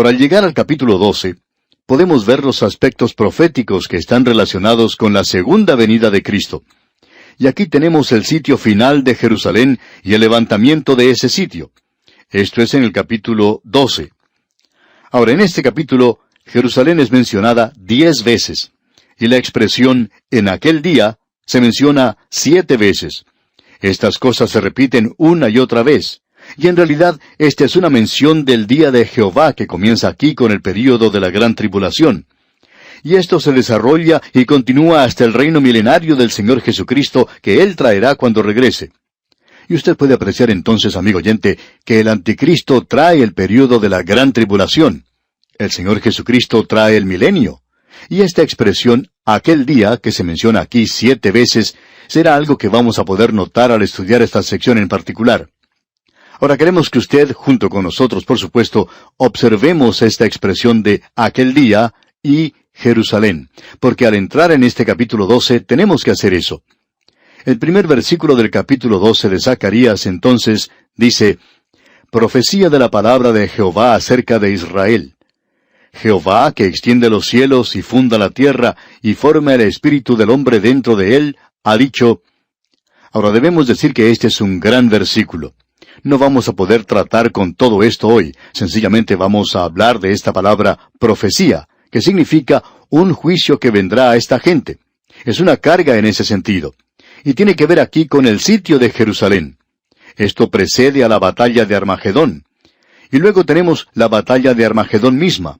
[0.00, 1.34] Ahora, al llegar al capítulo 12,
[1.84, 6.62] podemos ver los aspectos proféticos que están relacionados con la segunda venida de Cristo.
[7.36, 11.70] Y aquí tenemos el sitio final de Jerusalén y el levantamiento de ese sitio.
[12.30, 14.08] Esto es en el capítulo 12.
[15.10, 18.72] Ahora, en este capítulo, Jerusalén es mencionada diez veces,
[19.18, 23.26] y la expresión en aquel día se menciona siete veces.
[23.82, 26.22] Estas cosas se repiten una y otra vez.
[26.56, 30.52] Y en realidad esta es una mención del día de Jehová que comienza aquí con
[30.52, 32.26] el período de la gran tribulación.
[33.02, 37.76] Y esto se desarrolla y continúa hasta el reino milenario del Señor Jesucristo que Él
[37.76, 38.90] traerá cuando regrese.
[39.68, 44.02] Y usted puede apreciar entonces, amigo oyente, que el anticristo trae el período de la
[44.02, 45.04] gran tribulación.
[45.58, 47.62] El Señor Jesucristo trae el milenio.
[48.08, 51.76] Y esta expresión, aquel día, que se menciona aquí siete veces,
[52.08, 55.48] será algo que vamos a poder notar al estudiar esta sección en particular.
[56.40, 58.88] Ahora queremos que usted, junto con nosotros, por supuesto,
[59.18, 65.60] observemos esta expresión de aquel día y Jerusalén, porque al entrar en este capítulo 12
[65.60, 66.62] tenemos que hacer eso.
[67.44, 71.38] El primer versículo del capítulo 12 de Zacarías entonces dice,
[72.10, 75.16] Profecía de la palabra de Jehová acerca de Israel.
[75.92, 80.58] Jehová, que extiende los cielos y funda la tierra y forma el espíritu del hombre
[80.60, 82.22] dentro de él, ha dicho,
[83.12, 85.52] Ahora debemos decir que este es un gran versículo.
[86.02, 90.32] No vamos a poder tratar con todo esto hoy, sencillamente vamos a hablar de esta
[90.32, 94.78] palabra profecía, que significa un juicio que vendrá a esta gente.
[95.24, 96.74] Es una carga en ese sentido.
[97.24, 99.58] Y tiene que ver aquí con el sitio de Jerusalén.
[100.16, 102.44] Esto precede a la batalla de Armagedón.
[103.12, 105.58] Y luego tenemos la batalla de Armagedón misma.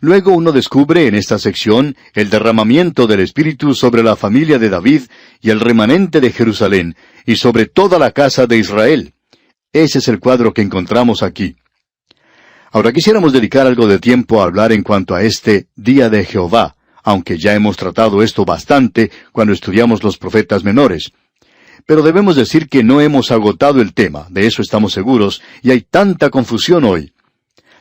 [0.00, 5.02] Luego uno descubre en esta sección el derramamiento del Espíritu sobre la familia de David
[5.40, 9.14] y el remanente de Jerusalén, y sobre toda la casa de Israel.
[9.78, 11.54] Ese es el cuadro que encontramos aquí.
[12.72, 16.74] Ahora quisiéramos dedicar algo de tiempo a hablar en cuanto a este Día de Jehová,
[17.04, 21.12] aunque ya hemos tratado esto bastante cuando estudiamos los profetas menores.
[21.86, 25.82] Pero debemos decir que no hemos agotado el tema, de eso estamos seguros, y hay
[25.82, 27.12] tanta confusión hoy.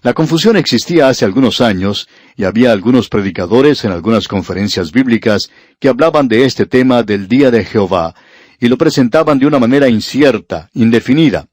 [0.03, 5.49] La confusión existía hace algunos años, y había algunos predicadores en algunas conferencias bíblicas
[5.79, 8.13] que hablaban de este tema del Día de Jehová,
[8.59, 11.47] y lo presentaban de una manera incierta, indefinida.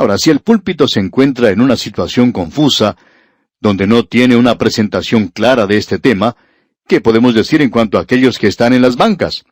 [0.00, 2.96] Ahora, si el púlpito se encuentra en una situación confusa,
[3.60, 6.36] donde no tiene una presentación clara de este tema,
[6.88, 9.44] ¿qué podemos decir en cuanto a aquellos que están en las bancas?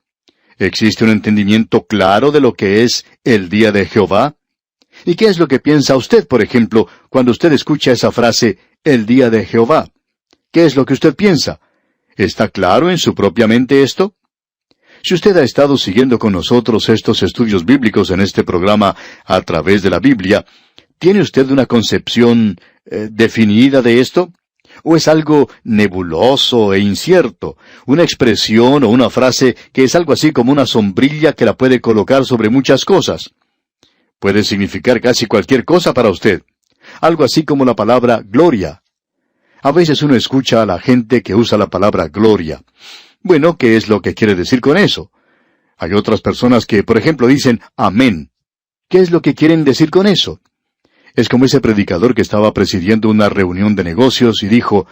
[0.56, 4.36] ¿Existe un entendimiento claro de lo que es el día de Jehová?
[5.04, 9.04] ¿Y qué es lo que piensa usted, por ejemplo, cuando usted escucha esa frase, el
[9.04, 9.90] día de Jehová?
[10.50, 11.60] ¿Qué es lo que usted piensa?
[12.16, 14.14] ¿Está claro en su propia mente esto?
[15.02, 19.82] Si usted ha estado siguiendo con nosotros estos estudios bíblicos en este programa a través
[19.82, 20.44] de la Biblia,
[20.98, 24.32] ¿tiene usted una concepción eh, definida de esto?
[24.82, 27.56] ¿O es algo nebuloso e incierto?
[27.86, 31.80] Una expresión o una frase que es algo así como una sombrilla que la puede
[31.80, 33.30] colocar sobre muchas cosas.
[34.18, 36.42] Puede significar casi cualquier cosa para usted.
[37.00, 38.82] Algo así como la palabra gloria.
[39.62, 42.62] A veces uno escucha a la gente que usa la palabra gloria.
[43.28, 45.10] Bueno, ¿qué es lo que quiere decir con eso?
[45.76, 48.30] Hay otras personas que, por ejemplo, dicen amén.
[48.88, 50.40] ¿Qué es lo que quieren decir con eso?
[51.14, 54.86] Es como ese predicador que estaba presidiendo una reunión de negocios y dijo,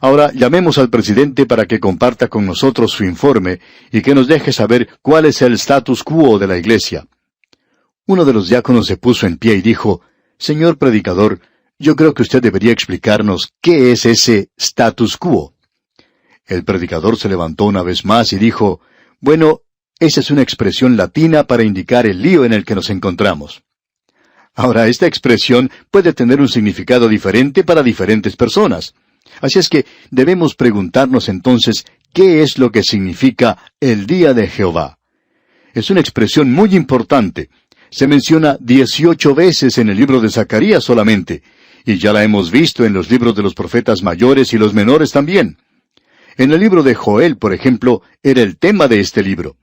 [0.00, 3.60] Ahora llamemos al presidente para que comparta con nosotros su informe
[3.90, 7.06] y que nos deje saber cuál es el status quo de la iglesia.
[8.06, 10.00] Uno de los diáconos se puso en pie y dijo,
[10.38, 11.40] Señor predicador,
[11.78, 15.52] yo creo que usted debería explicarnos qué es ese status quo.
[16.46, 18.80] El predicador se levantó una vez más y dijo,
[19.20, 19.62] Bueno,
[19.98, 23.62] esa es una expresión latina para indicar el lío en el que nos encontramos.
[24.54, 28.94] Ahora, esta expresión puede tener un significado diferente para diferentes personas.
[29.40, 34.98] Así es que debemos preguntarnos entonces qué es lo que significa el día de Jehová.
[35.72, 37.48] Es una expresión muy importante.
[37.90, 41.42] Se menciona dieciocho veces en el libro de Zacarías solamente,
[41.84, 45.12] y ya la hemos visto en los libros de los profetas mayores y los menores
[45.12, 45.56] también.
[46.36, 49.56] En el libro de Joel, por ejemplo, era el tema de este libro.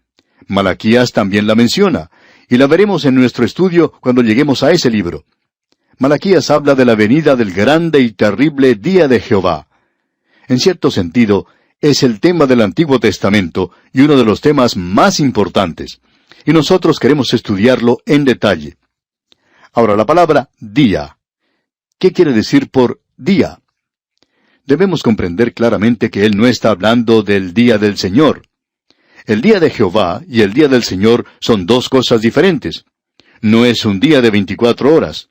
[0.48, 2.10] Malaquías también la menciona,
[2.50, 5.25] y la veremos en nuestro estudio cuando lleguemos a ese libro.
[6.00, 9.68] Malaquías habla de la venida del grande y terrible día de Jehová.
[10.48, 11.45] En cierto sentido,
[11.81, 16.01] es el tema del Antiguo Testamento y uno de los temas más importantes.
[16.45, 18.77] Y nosotros queremos estudiarlo en detalle.
[19.74, 21.18] Ahora, la palabra día.
[22.00, 23.60] ¿Qué quiere decir por día?
[24.69, 28.44] Debemos comprender claramente que Él no está hablando del día del Señor.
[29.25, 32.86] El día de Jehová y el día del Señor son dos cosas diferentes.
[33.42, 35.30] No es un día de veinticuatro horas.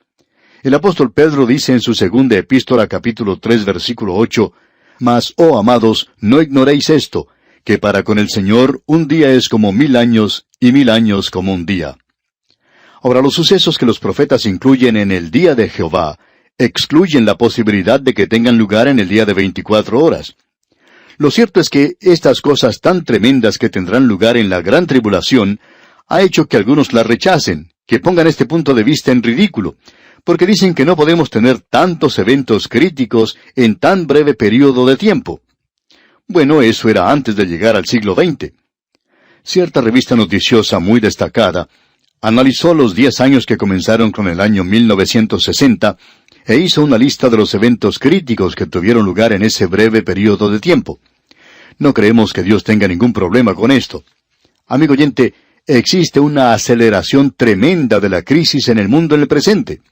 [0.64, 4.52] El apóstol Pedro dice en su segunda epístola capítulo tres versículo ocho,
[4.98, 7.28] Mas, oh amados, no ignoréis esto,
[7.62, 11.54] que para con el Señor un día es como mil años y mil años como
[11.54, 11.96] un día.
[13.00, 16.18] Ahora, los sucesos que los profetas incluyen en el día de Jehová
[16.58, 20.34] excluyen la posibilidad de que tengan lugar en el día de veinticuatro horas.
[21.16, 25.60] Lo cierto es que estas cosas tan tremendas que tendrán lugar en la gran tribulación
[26.08, 29.76] ha hecho que algunos la rechacen, que pongan este punto de vista en ridículo,
[30.24, 35.40] porque dicen que no podemos tener tantos eventos críticos en tan breve periodo de tiempo.
[36.26, 38.52] Bueno, eso era antes de llegar al siglo XX.
[39.42, 41.68] Cierta revista noticiosa muy destacada
[42.20, 45.96] analizó los diez años que comenzaron con el año 1960
[46.48, 50.50] e hizo una lista de los eventos críticos que tuvieron lugar en ese breve periodo
[50.50, 50.98] de tiempo.
[51.78, 54.02] No creemos que Dios tenga ningún problema con esto.
[54.66, 55.34] Amigo oyente,
[55.66, 59.82] existe una aceleración tremenda de la crisis en el mundo en el presente.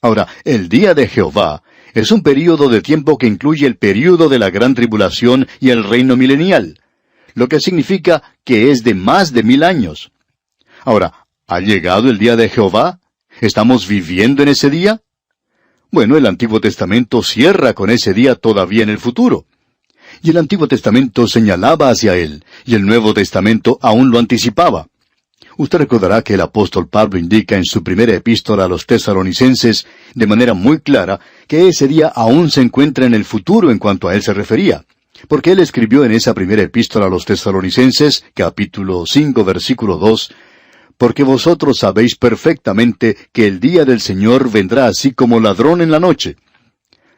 [0.00, 1.62] Ahora, el día de Jehová
[1.94, 5.84] es un período de tiempo que incluye el período de la gran tribulación y el
[5.84, 6.80] reino milenial,
[7.34, 10.10] lo que significa que es de más de mil años.
[10.84, 12.98] Ahora, ¿ha llegado el día de Jehová?
[13.40, 15.00] ¿Estamos viviendo en ese día?
[15.94, 19.44] Bueno, el Antiguo Testamento cierra con ese día todavía en el futuro.
[20.22, 24.86] Y el Antiguo Testamento señalaba hacia él, y el Nuevo Testamento aún lo anticipaba.
[25.58, 30.26] Usted recordará que el apóstol Pablo indica en su primera epístola a los tesalonicenses de
[30.26, 34.14] manera muy clara que ese día aún se encuentra en el futuro en cuanto a
[34.14, 34.86] él se refería.
[35.28, 40.32] Porque él escribió en esa primera epístola a los tesalonicenses, capítulo 5, versículo 2,
[41.02, 45.98] porque vosotros sabéis perfectamente que el día del Señor vendrá así como ladrón en la
[45.98, 46.36] noche.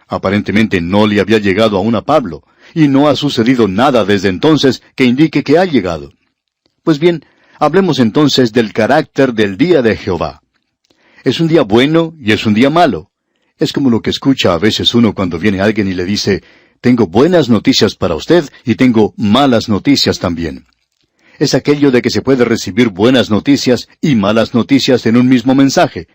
[0.08, 2.44] Aparentemente no le había llegado aún a Pablo,
[2.74, 6.14] y no ha sucedido nada desde entonces que indique que ha llegado.
[6.82, 7.26] Pues bien,
[7.58, 10.40] Hablemos entonces del carácter del día de Jehová.
[11.22, 13.10] Es un día bueno y es un día malo.
[13.58, 16.42] Es como lo que escucha a veces uno cuando viene alguien y le dice,
[16.80, 20.64] tengo buenas noticias para usted y tengo malas noticias también.
[21.38, 25.54] Es aquello de que se puede recibir buenas noticias y malas noticias en un mismo
[25.54, 26.06] mensaje.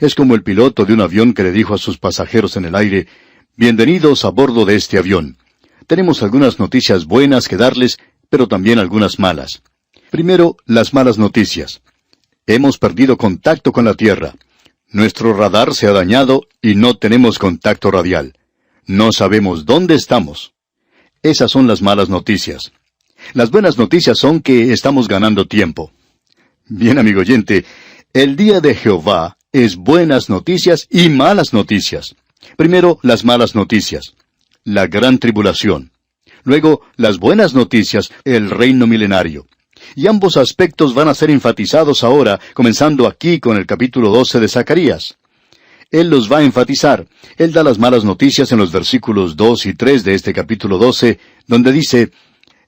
[0.00, 2.74] Es como el piloto de un avión que le dijo a sus pasajeros en el
[2.74, 3.06] aire,
[3.56, 5.38] Bienvenidos a bordo de este avión.
[5.86, 7.98] Tenemos algunas noticias buenas que darles,
[8.28, 9.62] pero también algunas malas.
[10.10, 11.82] Primero, las malas noticias.
[12.46, 14.34] Hemos perdido contacto con la Tierra.
[14.88, 18.34] Nuestro radar se ha dañado y no tenemos contacto radial.
[18.86, 20.54] No sabemos dónde estamos.
[21.22, 22.72] Esas son las malas noticias.
[23.32, 25.90] Las buenas noticias son que estamos ganando tiempo.
[26.66, 27.64] Bien, amigo oyente,
[28.12, 32.14] el día de Jehová es buenas noticias y malas noticias.
[32.56, 34.14] Primero, las malas noticias.
[34.64, 35.92] La gran tribulación.
[36.44, 39.46] Luego, las buenas noticias, el reino milenario.
[39.94, 44.48] Y ambos aspectos van a ser enfatizados ahora, comenzando aquí con el capítulo 12 de
[44.48, 45.16] Zacarías.
[45.90, 47.06] Él los va a enfatizar.
[47.36, 51.18] Él da las malas noticias en los versículos 2 y 3 de este capítulo 12,
[51.46, 52.10] donde dice,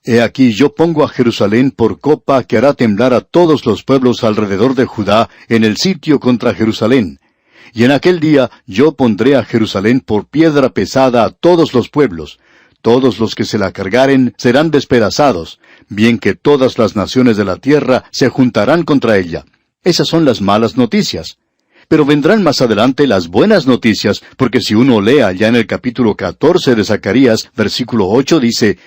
[0.08, 4.22] He aquí yo pongo a Jerusalén por copa que hará temblar a todos los pueblos
[4.22, 7.18] alrededor de Judá en el sitio contra Jerusalén.
[7.74, 12.38] Y en aquel día yo pondré a Jerusalén por piedra pesada a todos los pueblos,
[12.82, 15.58] todos los que se la cargaren serán despedazados,
[15.88, 19.44] bien que todas las naciones de la tierra se juntarán contra ella.
[19.82, 21.38] Esas son las malas noticias.
[21.88, 26.14] Pero vendrán más adelante las buenas noticias, porque si uno lea ya en el capítulo
[26.14, 28.78] 14 de Zacarías, versículo 8 dice,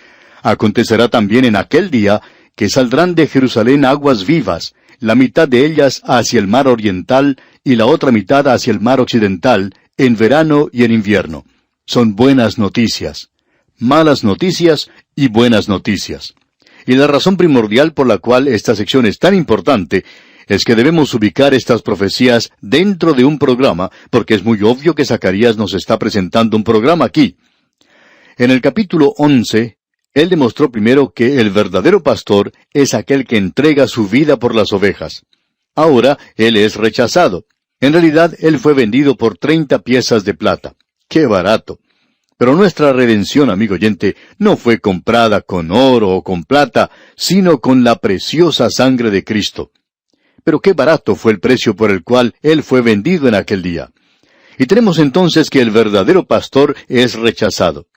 [0.41, 2.21] Acontecerá también en aquel día
[2.55, 7.75] que saldrán de Jerusalén aguas vivas, la mitad de ellas hacia el mar oriental y
[7.75, 11.45] la otra mitad hacia el mar occidental, en verano y en invierno.
[11.85, 13.29] Son buenas noticias
[13.79, 16.35] malas noticias y buenas noticias.
[16.85, 20.03] Y la razón primordial por la cual esta sección es tan importante
[20.47, 25.05] es que debemos ubicar estas profecías dentro de un programa, porque es muy obvio que
[25.05, 27.37] Zacarías nos está presentando un programa aquí.
[28.37, 29.77] En el capítulo 11,
[30.13, 34.73] él demostró primero que el verdadero pastor es aquel que entrega su vida por las
[34.73, 35.23] ovejas.
[35.75, 37.45] Ahora él es rechazado.
[37.79, 40.75] En realidad, él fue vendido por treinta piezas de plata.
[41.07, 41.79] ¡Qué barato!
[42.37, 47.83] Pero nuestra redención, amigo oyente, no fue comprada con oro o con plata, sino con
[47.83, 49.71] la preciosa sangre de Cristo.
[50.43, 53.91] Pero qué barato fue el precio por el cual Él fue vendido en aquel día.
[54.57, 57.87] Y tenemos entonces que el verdadero pastor es rechazado.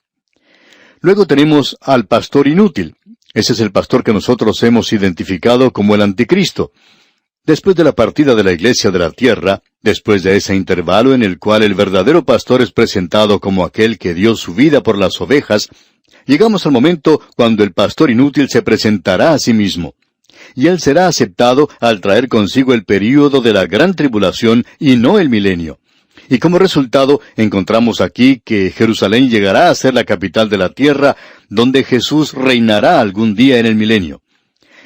[1.02, 2.94] Luego tenemos al pastor inútil.
[3.34, 6.70] Ese es el pastor que nosotros hemos identificado como el anticristo.
[7.44, 11.24] Después de la partida de la iglesia de la tierra, después de ese intervalo en
[11.24, 15.20] el cual el verdadero pastor es presentado como aquel que dio su vida por las
[15.20, 15.68] ovejas,
[16.24, 19.94] llegamos al momento cuando el pastor inútil se presentará a sí mismo.
[20.54, 25.18] Y él será aceptado al traer consigo el período de la gran tribulación y no
[25.18, 25.80] el milenio.
[26.28, 31.16] Y como resultado, encontramos aquí que Jerusalén llegará a ser la capital de la tierra,
[31.48, 34.22] donde Jesús reinará algún día en el milenio.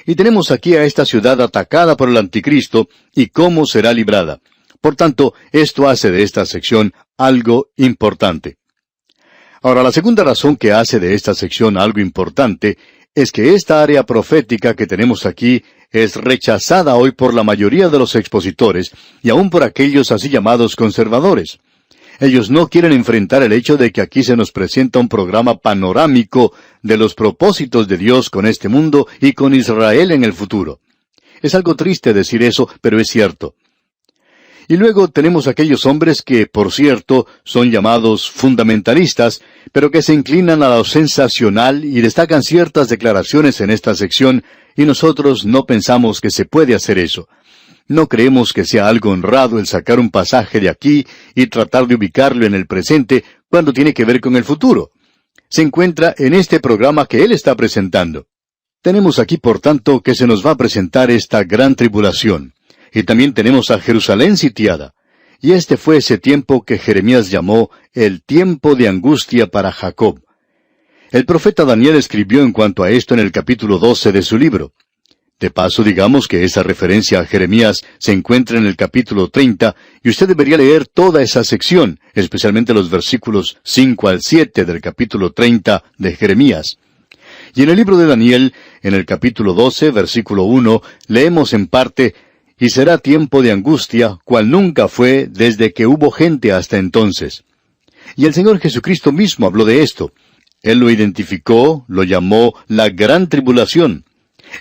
[0.07, 4.41] Y tenemos aquí a esta ciudad atacada por el anticristo y cómo será librada.
[4.81, 8.57] Por tanto, esto hace de esta sección algo importante.
[9.63, 12.79] Ahora, la segunda razón que hace de esta sección algo importante
[13.17, 17.99] es que esta área profética que tenemos aquí es rechazada hoy por la mayoría de
[17.99, 18.91] los expositores
[19.23, 21.59] y aún por aquellos así llamados conservadores.
[22.21, 26.53] Ellos no quieren enfrentar el hecho de que aquí se nos presenta un programa panorámico
[26.83, 30.81] de los propósitos de Dios con este mundo y con Israel en el futuro.
[31.41, 33.55] Es algo triste decir eso, pero es cierto.
[34.69, 39.41] Y luego tenemos aquellos hombres que, por cierto, son llamados fundamentalistas,
[39.73, 44.43] pero que se inclinan a lo sensacional y destacan ciertas declaraciones en esta sección,
[44.77, 47.29] y nosotros no pensamos que se puede hacer eso.
[47.89, 51.07] No creemos que sea algo honrado el sacar un pasaje de aquí
[51.37, 54.91] y tratar de ubicarlo en el presente cuando tiene que ver con el futuro.
[55.49, 58.27] Se encuentra en este programa que él está presentando.
[58.83, 62.56] Tenemos aquí, por tanto, que se nos va a presentar esta gran tribulación.
[62.97, 64.95] Y también tenemos a Jerusalén sitiada.
[65.43, 70.23] Y este fue ese tiempo que Jeremías llamó el tiempo de angustia para Jacob.
[71.11, 74.73] El profeta Daniel escribió en cuanto a esto en el capítulo 12 de su libro.
[75.39, 80.09] De paso, digamos que esa referencia a Jeremías se encuentra en el capítulo 30 y
[80.09, 85.85] usted debería leer toda esa sección, especialmente los versículos 5 al 7 del capítulo 30
[85.99, 86.79] de Jeremías.
[87.55, 92.15] Y en el libro de Daniel, en el capítulo 12, versículo 1, leemos en parte,
[92.59, 97.45] Y será tiempo de angustia, cual nunca fue desde que hubo gente hasta entonces.
[98.17, 100.13] Y el Señor Jesucristo mismo habló de esto.
[100.63, 104.05] Él lo identificó, lo llamó la gran tribulación.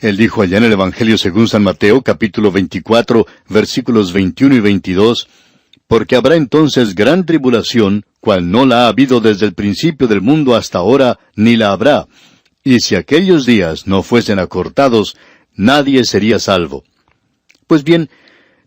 [0.01, 5.27] Él dijo allá en el Evangelio según San Mateo capítulo 24 versículos 21 y 22,
[5.87, 10.55] Porque habrá entonces gran tribulación, cual no la ha habido desde el principio del mundo
[10.55, 12.07] hasta ahora, ni la habrá.
[12.61, 15.15] Y si aquellos días no fuesen acortados,
[15.55, 16.83] nadie sería salvo.
[17.67, 18.09] Pues bien,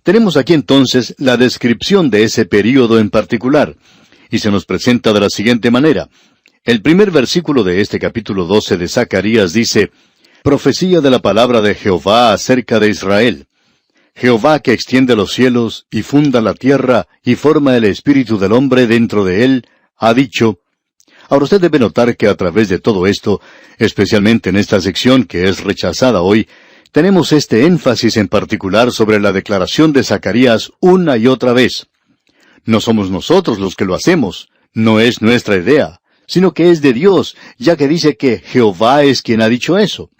[0.02, 3.76] tenemos aquí entonces la descripción de ese período en particular,
[4.30, 6.08] y se nos presenta de la siguiente manera.
[6.64, 9.90] El primer versículo de este capítulo 12 de Zacarías dice,
[10.42, 13.46] Profecía de la palabra de Jehová acerca de Israel.
[14.14, 18.88] Jehová que extiende los cielos y funda la tierra y forma el espíritu del hombre
[18.88, 20.58] dentro de él, ha dicho,
[21.28, 23.40] Ahora usted debe notar que a través de todo esto,
[23.76, 26.48] especialmente en esta sección que es rechazada hoy,
[26.92, 31.88] tenemos este énfasis en particular sobre la declaración de Zacarías una y otra vez.
[32.64, 36.92] No somos nosotros los que lo hacemos, no es nuestra idea, sino que es de
[36.92, 40.10] Dios, ya que dice que Jehová es quien ha dicho eso.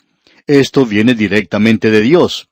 [0.47, 2.49] Esto viene directamente de Dios.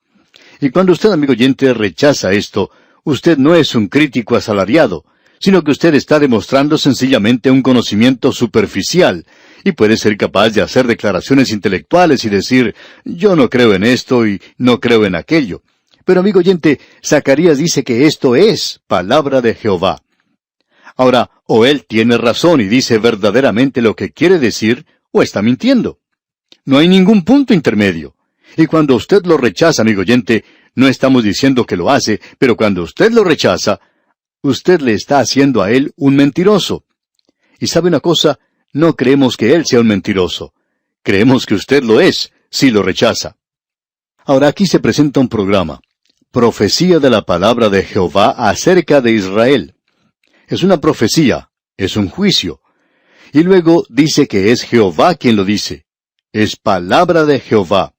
[0.61, 2.71] Y cuando usted, amigo oyente, rechaza esto,
[3.05, 5.05] usted no es un crítico asalariado,
[5.39, 9.25] sino que usted está demostrando sencillamente un conocimiento superficial,
[9.67, 14.25] y puede ser capaz de hacer declaraciones intelectuales y decir, yo no creo en esto
[14.25, 15.63] y no creo en aquello.
[16.05, 20.01] Pero amigo oyente, Zacarías dice que esto es palabra de Jehová.
[20.97, 25.99] Ahora, o él tiene razón y dice verdaderamente lo que quiere decir, o está mintiendo.
[26.65, 28.15] No hay ningún punto intermedio.
[28.57, 30.45] Y cuando usted lo rechaza, amigo oyente,
[30.77, 33.81] no estamos diciendo que lo hace, pero cuando usted lo rechaza,
[34.43, 36.85] usted le está haciendo a él un mentiroso.
[37.59, 38.39] Y sabe una cosa,
[38.73, 40.53] no creemos que él sea un mentiroso.
[41.03, 43.37] Creemos que usted lo es, si lo rechaza.
[44.25, 45.81] Ahora aquí se presenta un programa.
[46.31, 49.75] Profecía de la palabra de Jehová acerca de Israel.
[50.49, 52.61] Es una profecía, es un juicio.
[53.33, 55.87] Y luego dice que es Jehová quien lo dice.
[56.33, 57.95] Es palabra de Jehová.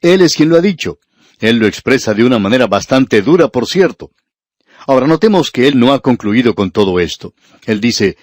[0.00, 0.98] Él es quien lo ha dicho.
[1.38, 4.10] Él lo expresa de una manera bastante dura, por cierto.
[4.86, 7.34] Ahora notemos que Él no ha concluido con todo esto.
[7.66, 8.16] Él dice,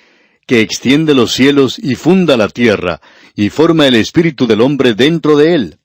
[0.47, 3.01] que extiende los cielos y funda la tierra,
[3.35, 5.79] y forma el espíritu del hombre dentro de él.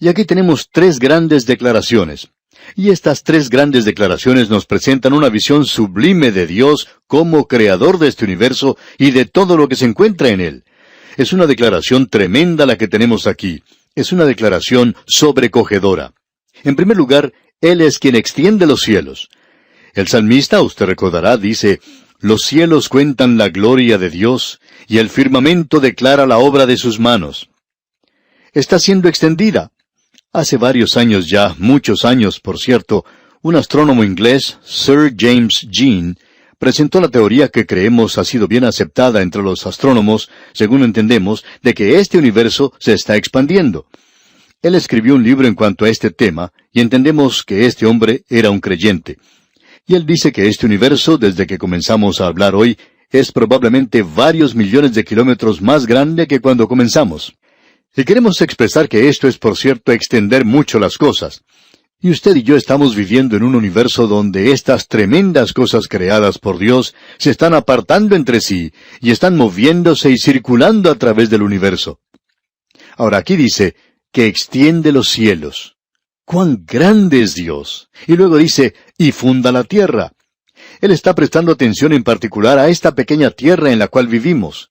[0.00, 2.28] Y aquí tenemos tres grandes declaraciones.
[2.76, 8.08] Y estas tres grandes declaraciones nos presentan una visión sublime de Dios como creador de
[8.08, 10.64] este universo y de todo lo que se encuentra en él.
[11.16, 13.62] Es una declaración tremenda la que tenemos aquí.
[13.94, 16.12] Es una declaración sobrecogedora.
[16.62, 19.28] En primer lugar, Él es quien extiende los cielos.
[19.94, 21.80] El salmista, usted recordará, dice,
[22.20, 26.98] Los cielos cuentan la gloria de Dios, y el firmamento declara la obra de sus
[26.98, 27.48] manos.
[28.52, 29.70] Está siendo extendida.
[30.32, 33.04] Hace varios años ya, muchos años, por cierto,
[33.40, 36.16] un astrónomo inglés, Sir James Jean,
[36.58, 41.72] presentó la teoría que creemos ha sido bien aceptada entre los astrónomos, según entendemos, de
[41.72, 43.86] que este universo se está expandiendo.
[44.60, 48.50] Él escribió un libro en cuanto a este tema, y entendemos que este hombre era
[48.50, 49.18] un creyente.
[49.88, 52.76] Y él dice que este universo, desde que comenzamos a hablar hoy,
[53.10, 57.34] es probablemente varios millones de kilómetros más grande que cuando comenzamos.
[57.96, 61.42] Y queremos expresar que esto es, por cierto, extender mucho las cosas.
[62.02, 66.58] Y usted y yo estamos viviendo en un universo donde estas tremendas cosas creadas por
[66.58, 71.98] Dios se están apartando entre sí y están moviéndose y circulando a través del universo.
[72.98, 73.74] Ahora aquí dice
[74.12, 75.77] que extiende los cielos.
[76.28, 77.88] ¡Cuán grande es Dios!
[78.06, 80.12] Y luego dice, y funda la tierra.
[80.82, 84.70] Él está prestando atención en particular a esta pequeña tierra en la cual vivimos.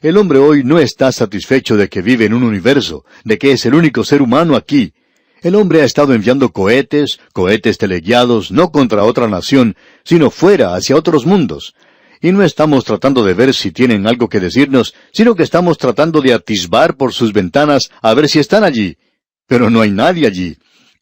[0.00, 3.64] El hombre hoy no está satisfecho de que vive en un universo, de que es
[3.64, 4.92] el único ser humano aquí.
[5.40, 10.96] El hombre ha estado enviando cohetes, cohetes teleguiados, no contra otra nación, sino fuera, hacia
[10.96, 11.76] otros mundos.
[12.20, 16.20] Y no estamos tratando de ver si tienen algo que decirnos, sino que estamos tratando
[16.20, 18.98] de atisbar por sus ventanas a ver si están allí.
[19.46, 20.58] Pero no hay nadie allí.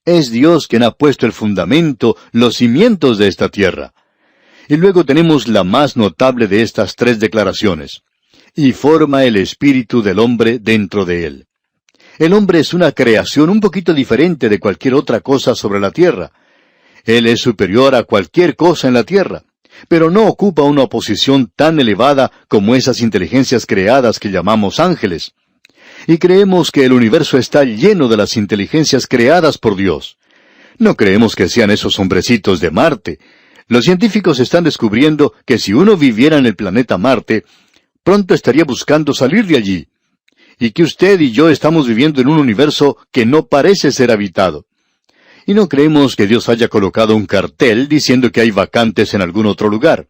[0.07, 3.93] Es Dios quien ha puesto el fundamento, los cimientos de esta tierra.
[4.69, 8.03] Y luego tenemos la más notable de estas tres declaraciones
[8.55, 11.47] y forma el espíritu del hombre dentro de él.
[12.19, 16.31] El hombre es una creación un poquito diferente de cualquier otra cosa sobre la tierra.
[17.05, 19.43] Él es superior a cualquier cosa en la tierra,
[19.89, 25.35] pero no ocupa una posición tan elevada como esas inteligencias creadas que llamamos ángeles.
[26.07, 30.19] Y creemos que el universo está lleno de las inteligencias creadas por Dios.
[30.79, 33.19] No creemos que sean esos hombrecitos de Marte.
[33.67, 37.45] Los científicos están descubriendo que si uno viviera en el planeta Marte,
[38.05, 39.89] pronto estaría buscando salir de allí.
[40.59, 44.67] Y que usted y yo estamos viviendo en un universo que no parece ser habitado.
[45.45, 49.47] Y no creemos que Dios haya colocado un cartel diciendo que hay vacantes en algún
[49.47, 50.07] otro lugar.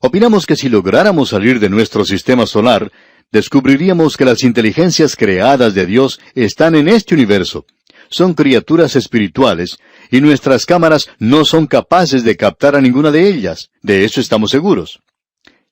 [0.00, 2.92] Opinamos que si lográramos salir de nuestro sistema solar,
[3.32, 7.66] descubriríamos que las inteligencias creadas de Dios están en este universo.
[8.08, 9.78] Son criaturas espirituales,
[10.10, 13.70] y nuestras cámaras no son capaces de captar a ninguna de ellas.
[13.82, 15.00] De eso estamos seguros.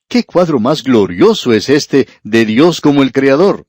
[0.08, 3.66] ¿Qué cuadro más glorioso es este de Dios como el Creador?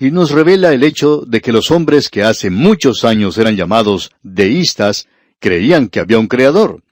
[0.00, 4.12] Y nos revela el hecho de que los hombres que hace muchos años eran llamados
[4.22, 5.08] deístas,
[5.40, 6.82] creían que había un Creador.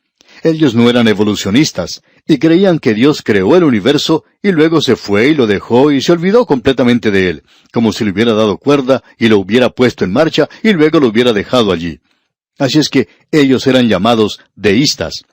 [0.46, 5.26] Ellos no eran evolucionistas, y creían que Dios creó el universo y luego se fue
[5.26, 9.02] y lo dejó y se olvidó completamente de él, como si le hubiera dado cuerda
[9.18, 11.98] y lo hubiera puesto en marcha y luego lo hubiera dejado allí.
[12.60, 15.24] Así es que ellos eran llamados deístas.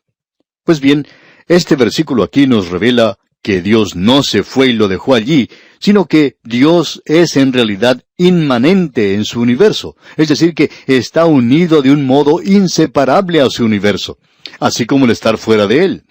[0.64, 1.06] Pues bien,
[1.48, 5.48] este versículo aquí nos revela que Dios no se fue y lo dejó allí,
[5.78, 11.84] sino que Dios es en realidad inmanente en su universo, es decir, que está unido
[11.84, 14.18] de un modo inseparable a su universo,
[14.60, 16.04] así como el estar fuera de él.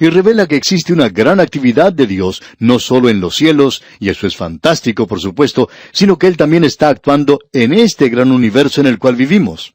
[0.00, 4.08] Y revela que existe una gran actividad de Dios, no solo en los cielos, y
[4.08, 8.80] eso es fantástico, por supuesto, sino que Él también está actuando en este gran universo
[8.80, 9.74] en el cual vivimos.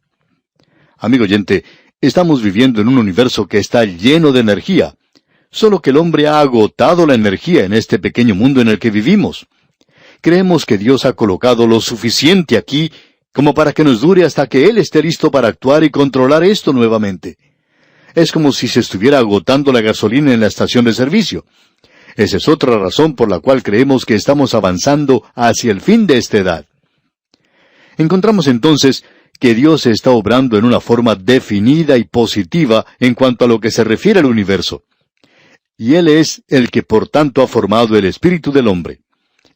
[0.98, 1.64] Amigo oyente,
[2.00, 4.96] estamos viviendo en un universo que está lleno de energía,
[5.50, 8.92] solo que el hombre ha agotado la energía en este pequeño mundo en el que
[8.92, 9.48] vivimos.
[10.22, 12.92] Creemos que Dios ha colocado lo suficiente aquí
[13.34, 16.74] como para que nos dure hasta que Él esté listo para actuar y controlar esto
[16.74, 17.38] nuevamente.
[18.15, 21.45] Es como si se estuviera agotando la gasolina en la estación de servicio.
[22.15, 26.17] Esa es otra razón por la cual creemos que estamos avanzando hacia el fin de
[26.17, 26.65] esta edad.
[27.97, 29.04] Encontramos entonces
[29.39, 33.71] que Dios está obrando en una forma definida y positiva en cuanto a lo que
[33.71, 34.84] se refiere al universo
[35.82, 39.02] y Él es el que por tanto ha formado el espíritu del hombre.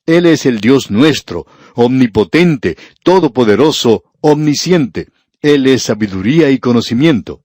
[0.07, 5.09] Él es el Dios nuestro, omnipotente, todopoderoso, omnisciente.
[5.39, 7.44] Él es sabiduría y conocimiento.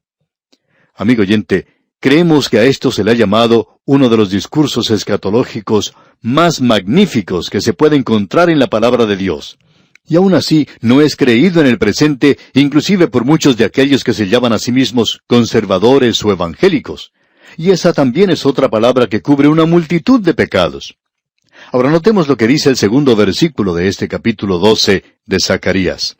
[1.00, 1.66] Amigo oyente,
[1.98, 7.48] creemos que a esto se le ha llamado uno de los discursos escatológicos más magníficos
[7.48, 9.58] que se puede encontrar en la palabra de Dios.
[10.06, 14.12] Y aún así no es creído en el presente, inclusive por muchos de aquellos que
[14.12, 17.12] se llaman a sí mismos conservadores o evangélicos
[17.56, 20.96] y esa también es otra palabra que cubre una multitud de pecados.
[21.72, 26.16] Ahora notemos lo que dice el segundo versículo de este capítulo 12 de Zacarías.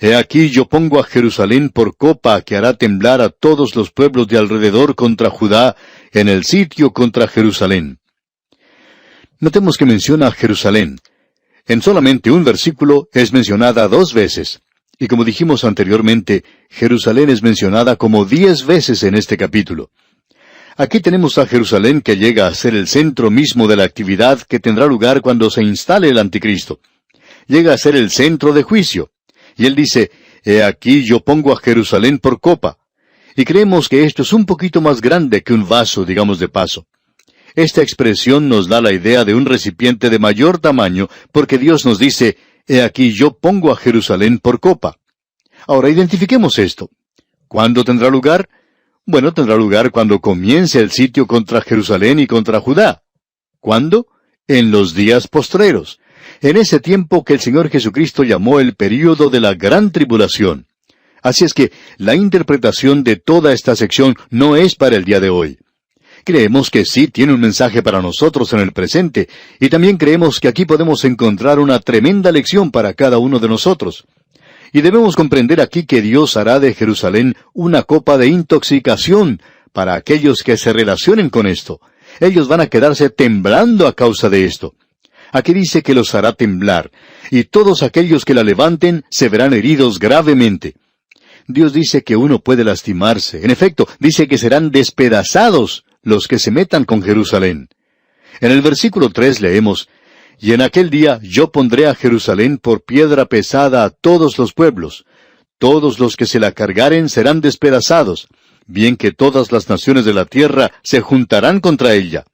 [0.00, 4.26] He aquí yo pongo a Jerusalén por copa que hará temblar a todos los pueblos
[4.28, 5.76] de alrededor contra Judá
[6.12, 7.98] en el sitio contra Jerusalén.
[9.38, 10.98] Notemos que menciona a Jerusalén.
[11.66, 14.60] En solamente un versículo es mencionada dos veces.
[14.98, 19.90] Y como dijimos anteriormente, Jerusalén es mencionada como diez veces en este capítulo.
[20.76, 24.58] Aquí tenemos a Jerusalén que llega a ser el centro mismo de la actividad que
[24.58, 26.80] tendrá lugar cuando se instale el anticristo.
[27.46, 29.10] Llega a ser el centro de juicio.
[29.56, 30.10] Y él dice,
[30.44, 32.78] He aquí yo pongo a Jerusalén por copa.
[33.36, 36.86] Y creemos que esto es un poquito más grande que un vaso, digamos de paso.
[37.54, 41.98] Esta expresión nos da la idea de un recipiente de mayor tamaño, porque Dios nos
[41.98, 42.36] dice,
[42.66, 44.96] He aquí yo pongo a Jerusalén por copa.
[45.66, 46.90] Ahora identifiquemos esto.
[47.48, 48.48] ¿Cuándo tendrá lugar?
[49.06, 53.02] Bueno, tendrá lugar cuando comience el sitio contra Jerusalén y contra Judá.
[53.60, 54.08] ¿Cuándo?
[54.48, 56.00] En los días postreros.
[56.44, 60.66] En ese tiempo que el Señor Jesucristo llamó el período de la gran tribulación.
[61.22, 65.30] Así es que la interpretación de toda esta sección no es para el día de
[65.30, 65.58] hoy.
[66.22, 69.26] Creemos que sí tiene un mensaje para nosotros en el presente,
[69.58, 74.04] y también creemos que aquí podemos encontrar una tremenda lección para cada uno de nosotros.
[74.70, 79.40] Y debemos comprender aquí que Dios hará de Jerusalén una copa de intoxicación
[79.72, 81.80] para aquellos que se relacionen con esto.
[82.20, 84.74] Ellos van a quedarse temblando a causa de esto.
[85.34, 86.92] Aquí dice que los hará temblar,
[87.28, 90.76] y todos aquellos que la levanten se verán heridos gravemente.
[91.48, 93.44] Dios dice que uno puede lastimarse.
[93.44, 97.68] En efecto, dice que serán despedazados los que se metan con Jerusalén.
[98.40, 99.88] En el versículo tres leemos,
[100.38, 105.04] Y en aquel día yo pondré a Jerusalén por piedra pesada a todos los pueblos.
[105.58, 108.28] Todos los que se la cargaren serán despedazados,
[108.66, 112.24] bien que todas las naciones de la tierra se juntarán contra ella.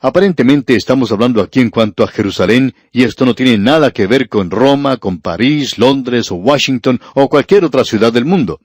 [0.00, 4.28] Aparentemente estamos hablando aquí en cuanto a Jerusalén, y esto no tiene nada que ver
[4.28, 8.60] con Roma, con París, Londres o Washington o cualquier otra ciudad del mundo.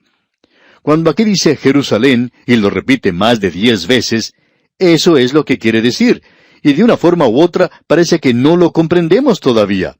[0.81, 4.33] Cuando aquí dice Jerusalén, y lo repite más de diez veces,
[4.77, 6.21] eso es lo que quiere decir,
[6.63, 9.95] y de una forma u otra parece que no lo comprendemos todavía.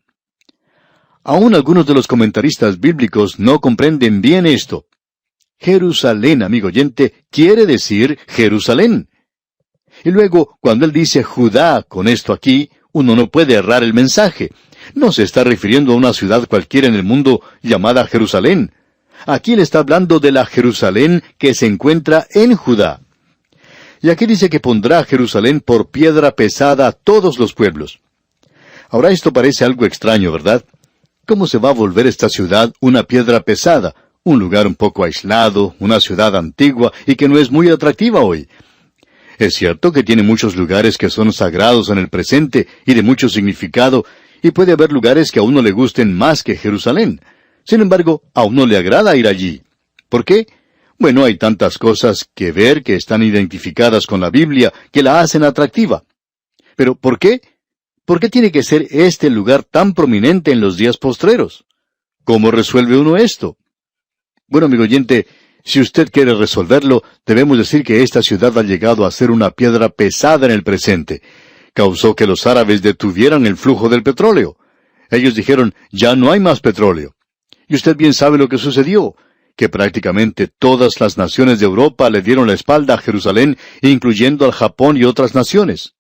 [1.24, 4.86] Aún algunos de los comentaristas bíblicos no comprenden bien esto.
[5.60, 9.11] Jerusalén, amigo oyente, quiere decir Jerusalén.
[10.04, 14.52] Y luego, cuando él dice Judá con esto aquí, uno no puede errar el mensaje.
[14.96, 18.72] No se está refiriendo a una ciudad cualquiera en el mundo llamada Jerusalén.
[19.26, 23.02] Aquí le está hablando de la Jerusalén que se encuentra en Judá.
[24.02, 28.00] Y aquí dice que pondrá Jerusalén por piedra pesada a todos los pueblos.
[28.90, 30.66] Ahora esto parece algo extraño, ¿verdad?
[31.28, 33.94] ¿Cómo se va a volver esta ciudad una piedra pesada?
[34.24, 38.50] Un lugar un poco aislado, una ciudad antigua y que no es muy atractiva hoy.
[39.42, 43.28] Es cierto que tiene muchos lugares que son sagrados en el presente y de mucho
[43.28, 44.06] significado,
[44.44, 47.20] y puede haber lugares que a uno le gusten más que Jerusalén.
[47.64, 49.64] Sin embargo, a uno le agrada ir allí.
[50.10, 50.46] ¿Por qué?
[51.00, 55.44] Bueno, hay tantas cosas que ver que están identificadas con la Biblia que la hacen
[55.44, 56.04] atractiva.
[56.76, 57.42] Pero ¿por qué?
[58.06, 61.66] ¿Por qué tiene que ser este lugar tan prominente en los días postreros?
[62.24, 63.58] ¿Cómo resuelve uno esto?
[64.46, 65.26] Bueno, amigo oyente,
[65.64, 69.90] si usted quiere resolverlo, debemos decir que esta ciudad ha llegado a ser una piedra
[69.90, 71.22] pesada en el presente.
[71.74, 74.58] Causó que los árabes detuvieran el flujo del petróleo.
[75.10, 77.16] Ellos dijeron, ya no hay más petróleo.
[77.68, 79.16] Y usted bien sabe lo que sucedió,
[79.56, 84.52] que prácticamente todas las naciones de Europa le dieron la espalda a Jerusalén, incluyendo al
[84.52, 85.96] Japón y otras naciones.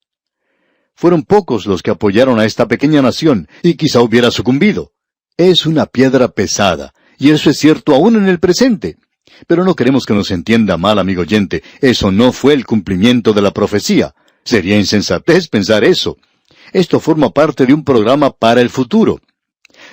[0.95, 4.91] Fueron pocos los que apoyaron a esta pequeña nación, y quizá hubiera sucumbido.
[5.38, 8.97] Es una piedra pesada, y eso es cierto aún en el presente.
[9.48, 13.41] Pero no queremos que nos entienda mal, amigo oyente, eso no fue el cumplimiento de
[13.41, 14.13] la profecía.
[14.44, 16.17] Sería insensatez pensar eso.
[16.74, 19.20] Esto forma parte de un programa para el futuro.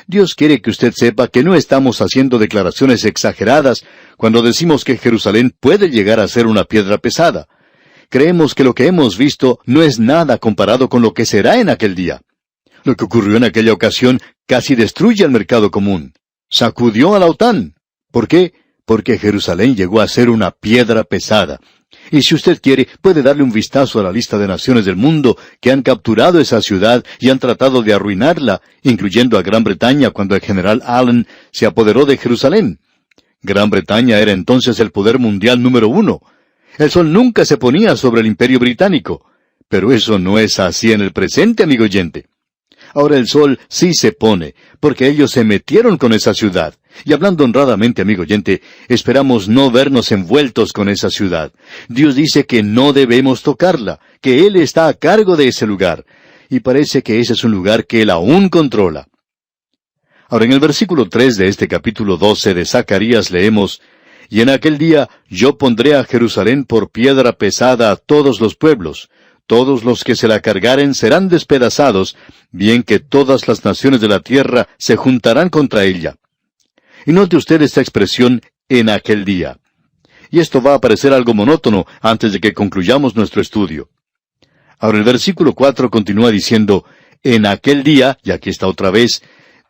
[0.07, 3.85] Dios quiere que usted sepa que no estamos haciendo declaraciones exageradas
[4.17, 7.49] cuando decimos que Jerusalén puede llegar a ser una piedra pesada.
[8.09, 11.69] Creemos que lo que hemos visto no es nada comparado con lo que será en
[11.69, 12.23] aquel día.
[12.85, 16.15] Lo que ocurrió en aquella ocasión casi destruye el mercado común.
[16.49, 17.75] Sacudió a la OTAN.
[18.11, 18.55] ¿Por qué?
[18.89, 21.61] Porque Jerusalén llegó a ser una piedra pesada.
[22.11, 25.37] Y si usted quiere, puede darle un vistazo a la lista de naciones del mundo
[25.61, 30.35] que han capturado esa ciudad y han tratado de arruinarla, incluyendo a Gran Bretaña cuando
[30.35, 32.81] el general Allen se apoderó de Jerusalén.
[33.43, 36.23] Gran Bretaña era entonces el poder mundial número uno.
[36.79, 39.27] El sol nunca se ponía sobre el imperio británico.
[39.69, 42.25] Pero eso no es así en el presente, amigo oyente.
[42.95, 46.75] Ahora el sol sí se pone, porque ellos se metieron con esa ciudad.
[47.05, 51.53] Y hablando honradamente, amigo oyente, esperamos no vernos envueltos con esa ciudad.
[51.89, 56.05] Dios dice que no debemos tocarla, que Él está a cargo de ese lugar.
[56.49, 59.09] Y parece que ese es un lugar que Él aún controla.
[60.29, 63.81] Ahora en el versículo tres de este capítulo doce de Zacarías leemos,
[64.29, 69.09] Y en aquel día yo pondré a Jerusalén por piedra pesada a todos los pueblos,
[69.47, 72.15] todos los que se la cargaren serán despedazados,
[72.51, 76.17] bien que todas las naciones de la tierra se juntarán contra ella.
[77.07, 79.59] Y note usted esta expresión en aquel día.
[80.31, 83.89] Y esto va a parecer algo monótono antes de que concluyamos nuestro estudio.
[84.79, 86.85] Ahora el versículo cuatro continúa diciendo,
[87.23, 89.23] En aquel día, y aquí está otra vez,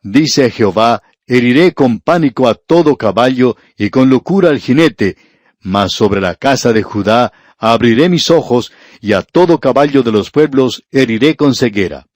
[0.02, 5.16] dice Jehová, heriré con pánico a todo caballo y con locura al jinete,
[5.60, 10.30] mas sobre la casa de Judá abriré mis ojos, y a todo caballo de los
[10.30, 12.06] pueblos heriré con ceguera.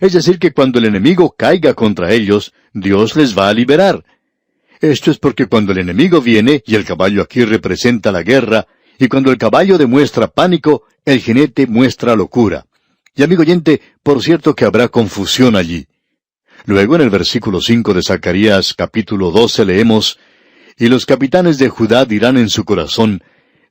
[0.00, 4.04] Es decir, que cuando el enemigo caiga contra ellos, Dios les va a liberar.
[4.82, 8.66] Esto es porque cuando el enemigo viene, y el caballo aquí representa la guerra,
[8.98, 12.66] y cuando el caballo demuestra pánico, el jinete muestra locura.
[13.14, 15.86] Y amigo oyente, por cierto que habrá confusión allí.
[16.64, 20.18] Luego en el versículo cinco de Zacarías capítulo doce leemos,
[20.76, 23.22] Y los capitanes de Judá dirán en su corazón,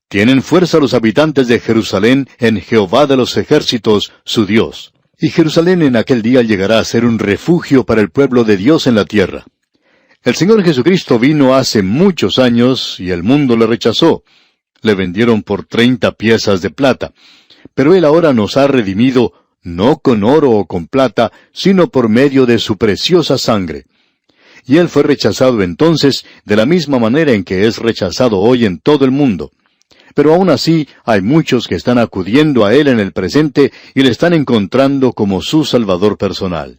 [0.07, 4.93] Tienen fuerza los habitantes de Jerusalén en Jehová de los ejércitos, su Dios.
[5.19, 8.87] Y Jerusalén en aquel día llegará a ser un refugio para el pueblo de Dios
[8.87, 9.45] en la tierra.
[10.23, 14.21] El Señor Jesucristo vino hace muchos años y el mundo le rechazó.
[14.83, 17.11] Le vendieron por treinta piezas de plata.
[17.73, 22.45] Pero Él ahora nos ha redimido no con oro o con plata, sino por medio
[22.45, 23.85] de su preciosa sangre.
[24.67, 28.77] Y Él fue rechazado entonces de la misma manera en que es rechazado hoy en
[28.77, 29.49] todo el mundo.
[30.13, 34.11] Pero aún así hay muchos que están acudiendo a Él en el presente y le
[34.11, 36.77] están encontrando como su Salvador personal.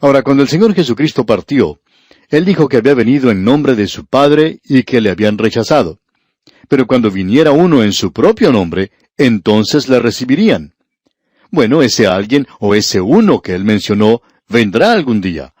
[0.00, 1.80] Ahora, cuando el Señor Jesucristo partió,
[2.28, 6.00] Él dijo que había venido en nombre de su Padre y que le habían rechazado.
[6.68, 10.74] Pero cuando viniera uno en su propio nombre, entonces le recibirían.
[11.50, 15.54] Bueno, ese alguien o ese uno que él mencionó vendrá algún día.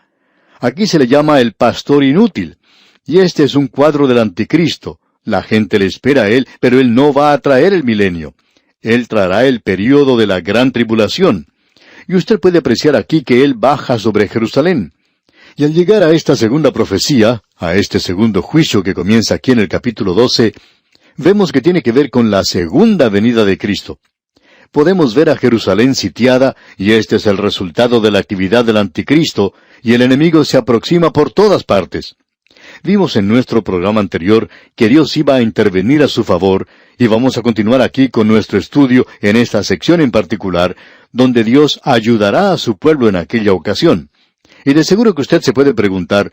[0.60, 2.58] Aquí se le llama el pastor inútil,
[3.04, 6.94] y este es un cuadro del anticristo, la gente le espera a él, pero él
[6.94, 8.34] no va a traer el milenio.
[8.80, 11.46] Él traerá el período de la gran tribulación.
[12.06, 14.92] Y usted puede apreciar aquí que él baja sobre Jerusalén.
[15.58, 19.60] Y al llegar a esta segunda profecía, a este segundo juicio que comienza aquí en
[19.60, 20.52] el capítulo 12,
[21.16, 23.98] vemos que tiene que ver con la segunda venida de Cristo.
[24.70, 29.54] Podemos ver a Jerusalén sitiada, y este es el resultado de la actividad del anticristo,
[29.82, 32.16] y el enemigo se aproxima por todas partes.
[32.82, 37.38] Vimos en nuestro programa anterior que Dios iba a intervenir a su favor y vamos
[37.38, 40.76] a continuar aquí con nuestro estudio en esta sección en particular,
[41.12, 44.10] donde Dios ayudará a su pueblo en aquella ocasión.
[44.66, 46.32] Y de seguro que usted se puede preguntar,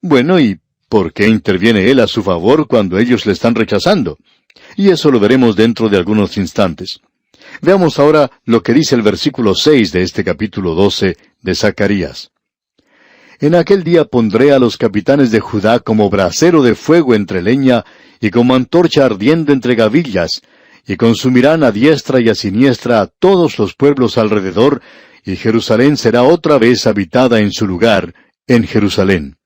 [0.00, 4.18] bueno, ¿y por qué interviene Él a su favor cuando ellos le están rechazando?
[4.76, 7.00] Y eso lo veremos dentro de algunos instantes.
[7.60, 12.30] Veamos ahora lo que dice el versículo seis de este capítulo doce de Zacarías.
[13.40, 17.84] En aquel día pondré a los capitanes de Judá como brasero de fuego entre leña
[18.20, 20.42] y como antorcha ardiendo entre gavillas,
[20.86, 24.82] y consumirán a diestra y a siniestra a todos los pueblos alrededor,
[25.24, 28.14] y Jerusalén será otra vez habitada en su lugar,
[28.46, 29.36] en Jerusalén.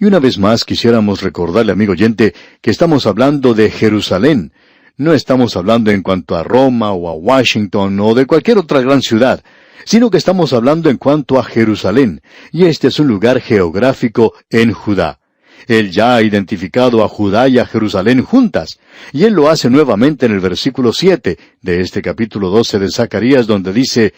[0.00, 4.52] Y una vez más quisiéramos recordarle, amigo oyente, que estamos hablando de Jerusalén.
[4.96, 9.02] No estamos hablando en cuanto a Roma o a Washington o de cualquier otra gran
[9.02, 9.42] ciudad
[9.84, 14.72] sino que estamos hablando en cuanto a Jerusalén, y este es un lugar geográfico en
[14.72, 15.20] Judá.
[15.66, 18.78] Él ya ha identificado a Judá y a Jerusalén juntas,
[19.12, 23.46] y él lo hace nuevamente en el versículo siete de este capítulo doce de Zacarías,
[23.46, 24.12] donde dice,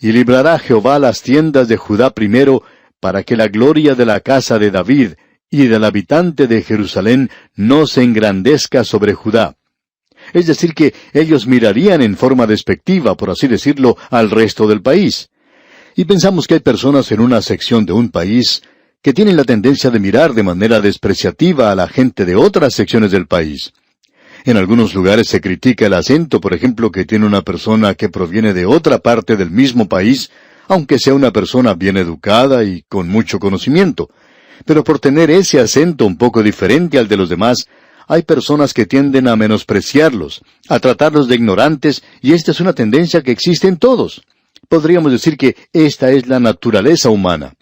[0.00, 2.62] Y librará Jehová las tiendas de Judá primero,
[3.00, 5.12] para que la gloria de la casa de David
[5.50, 9.56] y del habitante de Jerusalén no se engrandezca sobre Judá
[10.32, 15.28] es decir, que ellos mirarían en forma despectiva, por así decirlo, al resto del país.
[15.96, 18.62] Y pensamos que hay personas en una sección de un país
[19.02, 23.10] que tienen la tendencia de mirar de manera despreciativa a la gente de otras secciones
[23.10, 23.72] del país.
[24.44, 28.54] En algunos lugares se critica el acento, por ejemplo, que tiene una persona que proviene
[28.54, 30.30] de otra parte del mismo país,
[30.68, 34.08] aunque sea una persona bien educada y con mucho conocimiento.
[34.64, 37.66] Pero por tener ese acento un poco diferente al de los demás,
[38.06, 43.22] hay personas que tienden a menospreciarlos, a tratarlos de ignorantes, y esta es una tendencia
[43.22, 44.22] que existe en todos.
[44.68, 47.54] Podríamos decir que esta es la naturaleza humana.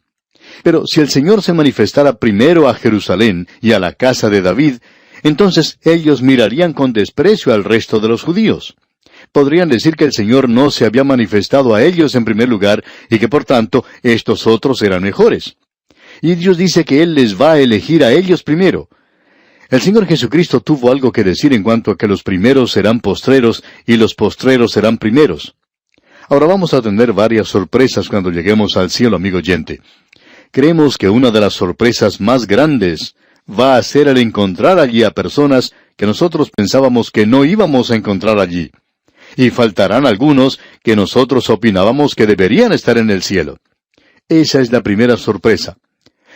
[0.63, 4.77] Pero si el Señor se manifestara primero a Jerusalén y a la casa de David,
[5.23, 8.77] entonces ellos mirarían con desprecio al resto de los judíos.
[9.33, 13.19] Podrían decir que el Señor no se había manifestado a ellos en primer lugar y
[13.19, 15.57] que por tanto estos otros eran mejores.
[16.23, 18.89] Y Dios dice que Él les va a elegir a ellos primero,
[19.71, 23.63] el Señor Jesucristo tuvo algo que decir en cuanto a que los primeros serán postreros
[23.85, 25.57] y los postreros serán primeros.
[26.31, 29.83] Ahora vamos a tener varias sorpresas cuando lleguemos al cielo, amigo oyente.
[30.53, 33.15] Creemos que una de las sorpresas más grandes
[33.49, 37.97] va a ser el encontrar allí a personas que nosotros pensábamos que no íbamos a
[37.97, 38.71] encontrar allí.
[39.37, 43.59] Y faltarán algunos que nosotros opinábamos que deberían estar en el cielo.
[44.29, 45.77] Esa es la primera sorpresa.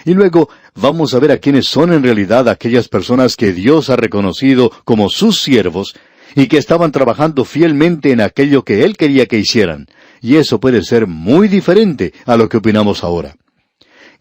[0.05, 3.97] Y luego vamos a ver a quiénes son en realidad aquellas personas que Dios ha
[3.97, 5.95] reconocido como sus siervos
[6.35, 9.87] y que estaban trabajando fielmente en aquello que Él quería que hicieran.
[10.21, 13.37] Y eso puede ser muy diferente a lo que opinamos ahora.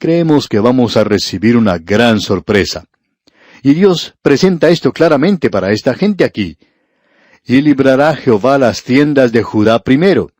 [0.01, 2.85] Creemos que vamos a recibir una gran sorpresa.
[3.61, 6.57] Y Dios presenta esto claramente para esta gente aquí.
[7.45, 10.31] Y librará Jehová las tiendas de Judá primero.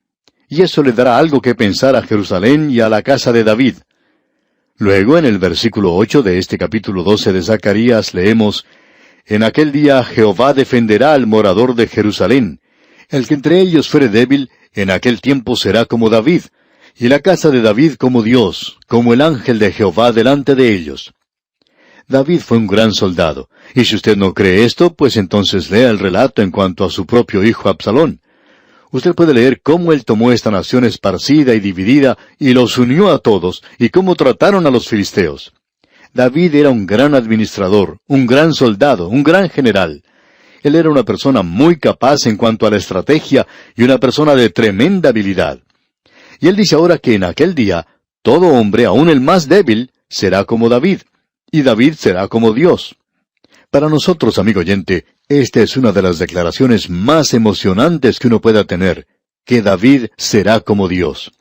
[0.50, 3.76] Y eso le dará algo que pensar a Jerusalén y a la casa de David.
[4.80, 8.66] Luego, en el versículo ocho de este capítulo doce de Zacarías, leemos
[9.28, 12.62] En aquel día Jehová defenderá al morador de Jerusalén.
[13.10, 16.46] El que entre ellos fuere débil, en aquel tiempo será como David,
[16.98, 21.14] y la casa de David como Dios, como el ángel de Jehová delante de ellos.
[22.08, 26.00] David fue un gran soldado, y si usted no cree esto, pues entonces lea el
[26.00, 28.22] relato en cuanto a su propio hijo Absalón.
[28.92, 33.20] Usted puede leer cómo él tomó esta nación esparcida y dividida y los unió a
[33.20, 35.54] todos y cómo trataron a los filisteos.
[36.14, 40.04] David era un gran administrador, un gran soldado, un gran general.
[40.62, 44.50] Él era una persona muy capaz en cuanto a la estrategia y una persona de
[44.50, 45.62] tremenda habilidad.
[46.42, 47.88] Y él dice ahora que en aquel día
[48.24, 51.02] todo hombre, aun el más débil, será como David,
[51.52, 52.98] y David será como Dios.
[53.70, 58.66] Para nosotros, amigo oyente, esta es una de las declaraciones más emocionantes que uno pueda
[58.66, 59.08] tener,
[59.46, 61.32] que David será como Dios.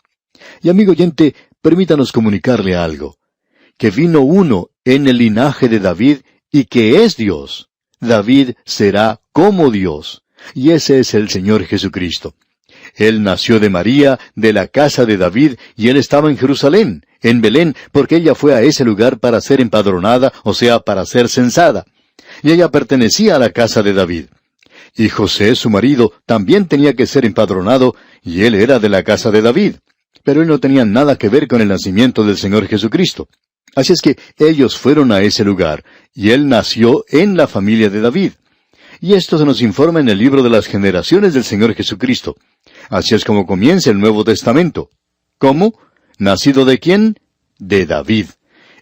[0.62, 3.16] Y amigo oyente, permítanos comunicarle algo,
[3.78, 6.18] que vino uno en el linaje de David
[6.52, 7.70] y que es Dios.
[8.00, 10.22] David será como Dios.
[10.54, 12.34] Y ese es el Señor Jesucristo.
[13.00, 17.40] Él nació de María, de la casa de David, y él estaba en Jerusalén, en
[17.40, 21.84] Belén, porque ella fue a ese lugar para ser empadronada, o sea, para ser censada
[22.42, 24.26] y ella pertenecía a la casa de David.
[24.96, 29.30] Y José, su marido, también tenía que ser empadronado, y él era de la casa
[29.30, 29.76] de David.
[30.24, 33.28] Pero él no tenía nada que ver con el nacimiento del Señor Jesucristo.
[33.74, 38.00] Así es que ellos fueron a ese lugar, y él nació en la familia de
[38.00, 38.32] David.
[39.00, 42.36] Y esto se nos informa en el libro de las generaciones del Señor Jesucristo.
[42.90, 44.90] Así es como comienza el Nuevo Testamento.
[45.38, 45.78] ¿Cómo?
[46.18, 47.18] ¿Nacido de quién?
[47.58, 48.26] De David.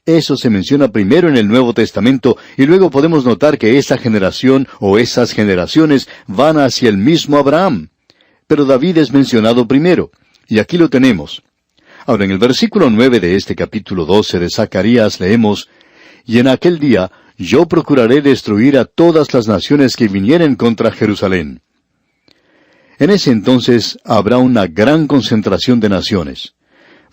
[0.07, 4.66] Eso se menciona primero en el Nuevo Testamento y luego podemos notar que esa generación
[4.81, 7.90] o esas generaciones van hacia el mismo Abraham.
[8.47, 10.11] Pero David es mencionado primero,
[10.49, 11.42] y aquí lo tenemos.
[12.07, 15.68] Ahora, en el versículo nueve de este capítulo doce de Zacarías leemos,
[16.25, 21.61] Y en aquel día yo procuraré destruir a todas las naciones que vinieren contra Jerusalén.
[23.00, 26.54] En ese entonces habrá una gran concentración de naciones.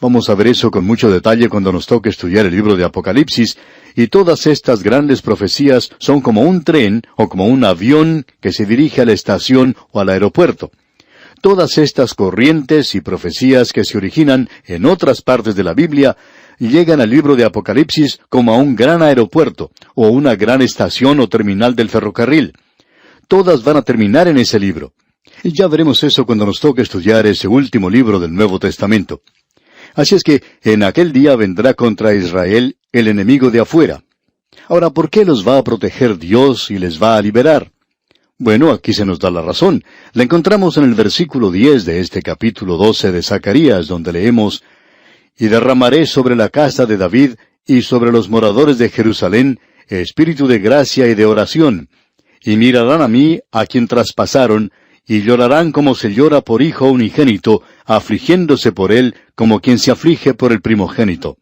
[0.02, 3.56] Vamos a ver eso con mucho detalle cuando nos toque estudiar el libro de Apocalipsis,
[3.96, 8.66] y todas estas grandes profecías son como un tren o como un avión que se
[8.66, 10.72] dirige a la estación o al aeropuerto.
[11.42, 16.18] Todas estas corrientes y profecías que se originan en otras partes de la Biblia
[16.58, 21.30] llegan al libro de Apocalipsis como a un gran aeropuerto o una gran estación o
[21.30, 22.54] terminal del ferrocarril.
[23.28, 24.94] Todas van a terminar en ese libro.
[25.44, 29.22] Y ya veremos eso cuando nos toque estudiar ese último libro del Nuevo Testamento.
[29.94, 34.04] Así es que en aquel día vendrá contra Israel el enemigo de afuera.
[34.68, 37.72] Ahora, ¿por qué los va a proteger Dios y les va a liberar?
[38.38, 39.84] Bueno, aquí se nos da la razón.
[40.14, 44.64] La encontramos en el versículo 10 de este capítulo 12 de Zacarías, donde leemos,
[45.38, 47.36] Y derramaré sobre la casa de David
[47.66, 51.90] y sobre los moradores de Jerusalén espíritu de gracia y de oración,
[52.44, 54.72] y mirarán a mí, a quien traspasaron,
[55.08, 60.34] y llorarán como se llora por hijo unigénito, afligiéndose por él como quien se aflige
[60.34, 61.38] por el primogénito.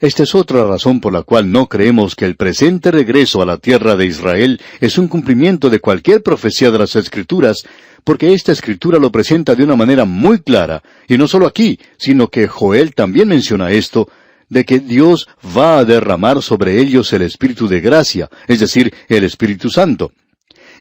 [0.00, 3.58] Esta es otra razón por la cual no creemos que el presente regreso a la
[3.58, 7.66] tierra de Israel es un cumplimiento de cualquier profecía de las Escrituras,
[8.02, 12.28] porque esta Escritura lo presenta de una manera muy clara, y no solo aquí, sino
[12.28, 14.08] que Joel también menciona esto,
[14.48, 19.22] de que Dios va a derramar sobre ellos el Espíritu de gracia, es decir, el
[19.24, 20.12] Espíritu Santo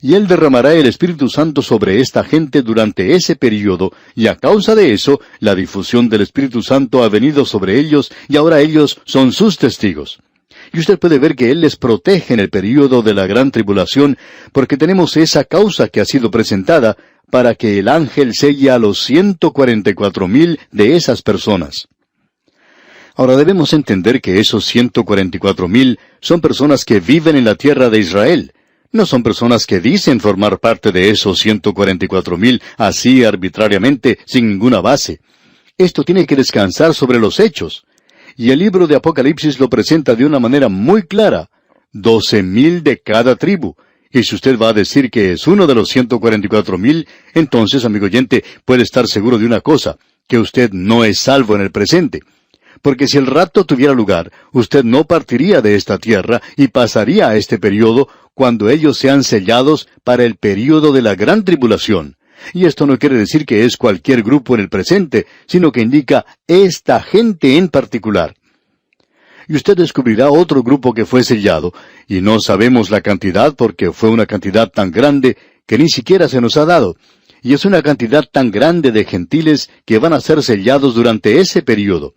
[0.01, 4.75] y Él derramará el Espíritu Santo sobre esta gente durante ese período, y a causa
[4.75, 9.31] de eso, la difusión del Espíritu Santo ha venido sobre ellos, y ahora ellos son
[9.31, 10.19] sus testigos.
[10.73, 14.17] Y usted puede ver que Él les protege en el período de la gran tribulación,
[14.51, 16.97] porque tenemos esa causa que ha sido presentada
[17.29, 21.87] para que el ángel selle a los ciento cuarenta y cuatro mil de esas personas.
[23.15, 27.45] Ahora debemos entender que esos ciento cuarenta y cuatro mil son personas que viven en
[27.45, 28.53] la tierra de Israel,
[28.91, 34.81] no son personas que dicen formar parte de esos 144 mil así arbitrariamente, sin ninguna
[34.81, 35.21] base.
[35.77, 37.85] Esto tiene que descansar sobre los hechos.
[38.35, 41.49] Y el libro de Apocalipsis lo presenta de una manera muy clara.
[41.91, 43.75] Doce mil de cada tribu.
[44.11, 48.05] Y si usted va a decir que es uno de los 144 mil, entonces, amigo
[48.05, 49.97] oyente, puede estar seguro de una cosa,
[50.27, 52.21] que usted no es salvo en el presente
[52.81, 57.35] porque si el rapto tuviera lugar, usted no partiría de esta tierra y pasaría a
[57.35, 62.15] este periodo cuando ellos sean sellados para el periodo de la gran tribulación.
[62.53, 66.25] Y esto no quiere decir que es cualquier grupo en el presente, sino que indica
[66.47, 68.35] esta gente en particular.
[69.47, 71.73] Y usted descubrirá otro grupo que fue sellado,
[72.07, 76.39] y no sabemos la cantidad porque fue una cantidad tan grande que ni siquiera se
[76.39, 76.95] nos ha dado.
[77.41, 81.61] Y es una cantidad tan grande de gentiles que van a ser sellados durante ese
[81.61, 82.13] periodo.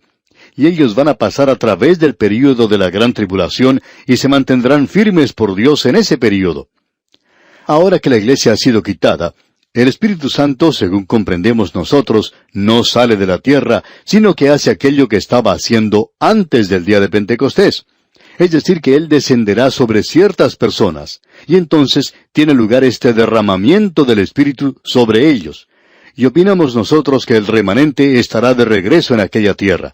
[0.55, 4.27] Y ellos van a pasar a través del período de la gran tribulación y se
[4.27, 6.69] mantendrán firmes por Dios en ese período.
[7.65, 9.33] Ahora que la iglesia ha sido quitada,
[9.73, 15.07] el Espíritu Santo, según comprendemos nosotros, no sale de la tierra, sino que hace aquello
[15.07, 17.85] que estaba haciendo antes del día de Pentecostés.
[18.37, 24.19] Es decir, que Él descenderá sobre ciertas personas, y entonces tiene lugar este derramamiento del
[24.19, 25.67] Espíritu sobre ellos.
[26.15, 29.93] Y opinamos nosotros que el remanente estará de regreso en aquella tierra.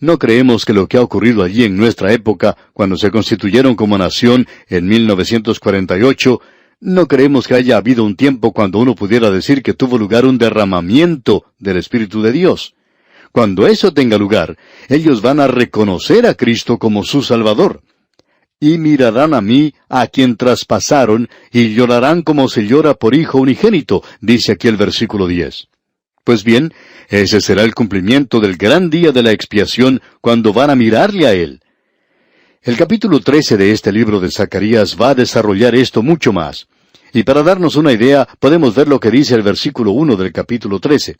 [0.00, 3.96] No creemos que lo que ha ocurrido allí en nuestra época, cuando se constituyeron como
[3.96, 6.40] nación en 1948,
[6.80, 10.36] no creemos que haya habido un tiempo cuando uno pudiera decir que tuvo lugar un
[10.36, 12.74] derramamiento del Espíritu de Dios.
[13.32, 14.56] Cuando eso tenga lugar,
[14.88, 17.82] ellos van a reconocer a Cristo como su Salvador.
[18.60, 24.02] Y mirarán a mí, a quien traspasaron, y llorarán como se llora por hijo unigénito,
[24.20, 25.68] dice aquí el versículo 10.
[26.24, 26.72] Pues bien,
[27.10, 31.34] ese será el cumplimiento del gran día de la expiación cuando van a mirarle a
[31.34, 31.60] Él.
[32.62, 36.66] El capítulo 13 de este libro de Zacarías va a desarrollar esto mucho más.
[37.12, 40.80] Y para darnos una idea, podemos ver lo que dice el versículo 1 del capítulo
[40.80, 41.16] 13.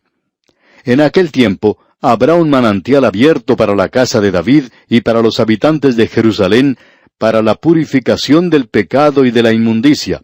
[0.84, 5.38] En aquel tiempo habrá un manantial abierto para la casa de David y para los
[5.38, 6.78] habitantes de Jerusalén,
[7.18, 10.22] para la purificación del pecado y de la inmundicia.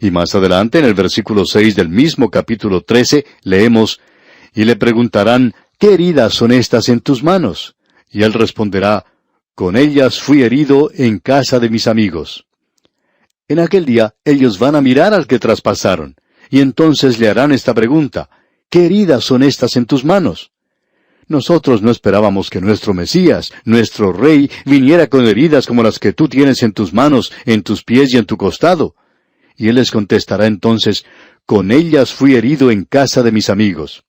[0.00, 4.00] Y más adelante, en el versículo seis del mismo capítulo trece, leemos,
[4.54, 7.76] Y le preguntarán, ¿qué heridas son estas en tus manos?
[8.10, 9.04] Y él responderá,
[9.54, 12.46] Con ellas fui herido en casa de mis amigos.
[13.48, 16.16] En aquel día ellos van a mirar al que traspasaron,
[16.50, 18.28] y entonces le harán esta pregunta,
[18.68, 20.52] ¿qué heridas son estas en tus manos?
[21.26, 26.28] Nosotros no esperábamos que nuestro Mesías, nuestro Rey, viniera con heridas como las que tú
[26.28, 28.94] tienes en tus manos, en tus pies y en tu costado.
[29.58, 31.04] Y él les contestará entonces,
[31.44, 34.04] con ellas fui herido en casa de mis amigos.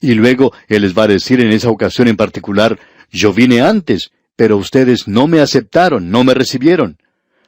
[0.00, 2.78] Y luego él les va a decir en esa ocasión en particular,
[3.10, 6.98] yo vine antes, pero ustedes no me aceptaron, no me recibieron.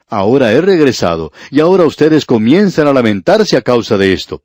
[0.09, 4.43] Ahora he regresado, y ahora ustedes comienzan a lamentarse a causa de esto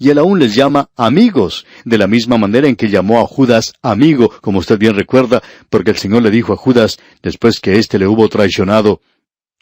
[0.00, 3.74] y él aún les llama amigos, de la misma manera en que llamó a Judas
[3.82, 7.98] amigo, como usted bien recuerda, porque el Señor le dijo a Judas, después que éste
[7.98, 9.02] le hubo traicionado,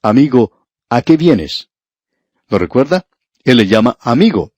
[0.01, 0.53] Amigo,
[0.89, 1.71] ¿a qué vienes?
[2.49, 3.07] ¿Lo recuerda?
[3.45, 4.53] Él le llama amigo.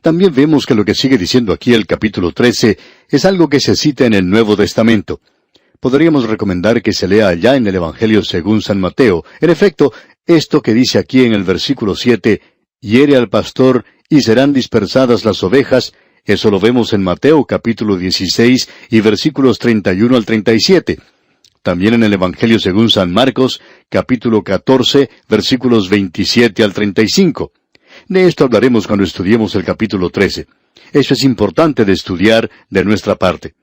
[0.00, 2.78] También vemos que lo que sigue diciendo aquí el capítulo 13
[3.08, 5.20] es algo que se cita en el Nuevo Testamento.
[5.80, 9.24] Podríamos recomendar que se lea allá en el Evangelio según San Mateo.
[9.40, 9.92] En efecto,
[10.26, 12.40] esto que dice aquí en el versículo 7,
[12.80, 15.92] hiere al pastor y serán dispersadas las ovejas,
[16.24, 20.98] eso lo vemos en Mateo capítulo 16 y versículos 31 al 37.
[21.62, 27.52] También en el Evangelio según San Marcos, capítulo 14, versículos 27 al 35.
[28.06, 30.46] De esto hablaremos cuando estudiemos el capítulo 13.
[30.92, 33.54] Eso es importante de estudiar de nuestra parte.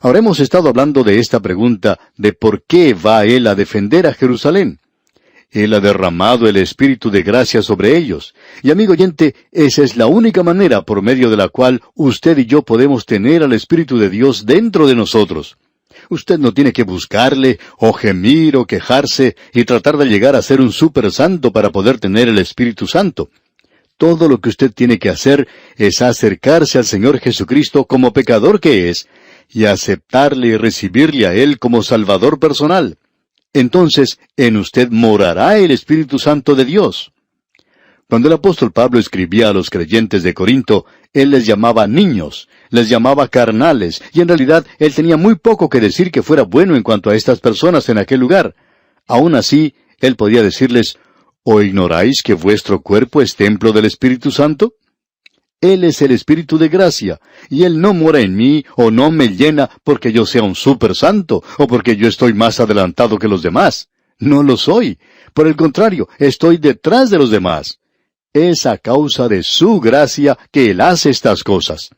[0.00, 4.14] Ahora hemos estado hablando de esta pregunta de por qué va él a defender a
[4.14, 4.78] Jerusalén.
[5.50, 8.34] Él ha derramado el Espíritu de gracia sobre ellos.
[8.62, 12.46] Y amigo oyente, esa es la única manera por medio de la cual usted y
[12.46, 15.58] yo podemos tener al Espíritu de Dios dentro de nosotros.
[16.08, 20.60] Usted no tiene que buscarle, o gemir, o quejarse, y tratar de llegar a ser
[20.60, 23.30] un super santo para poder tener el Espíritu Santo.
[23.96, 28.90] Todo lo que usted tiene que hacer es acercarse al Señor Jesucristo como pecador que
[28.90, 29.08] es,
[29.48, 32.96] y aceptarle y recibirle a Él como Salvador personal
[33.52, 37.12] entonces en usted morará el Espíritu Santo de Dios.
[38.08, 42.88] Cuando el apóstol Pablo escribía a los creyentes de Corinto, él les llamaba niños, les
[42.88, 46.82] llamaba carnales, y en realidad él tenía muy poco que decir que fuera bueno en
[46.82, 48.54] cuanto a estas personas en aquel lugar.
[49.06, 50.96] Aún así, él podía decirles,
[51.42, 54.74] ¿O ignoráis que vuestro cuerpo es templo del Espíritu Santo?
[55.60, 59.28] Él es el Espíritu de gracia, y Él no mora en mí o no me
[59.28, 63.42] llena porque yo sea un super santo o porque yo estoy más adelantado que los
[63.42, 63.88] demás.
[64.18, 64.98] No lo soy.
[65.34, 67.78] Por el contrario, estoy detrás de los demás.
[68.32, 71.90] Es a causa de su gracia que Él hace estas cosas.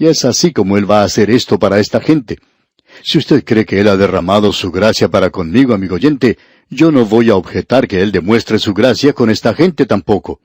[0.00, 2.38] Y es así como Él va a hacer esto para esta gente.
[3.04, 6.38] Si usted cree que Él ha derramado su gracia para conmigo, amigo oyente,
[6.68, 10.40] yo no voy a objetar que Él demuestre su gracia con esta gente tampoco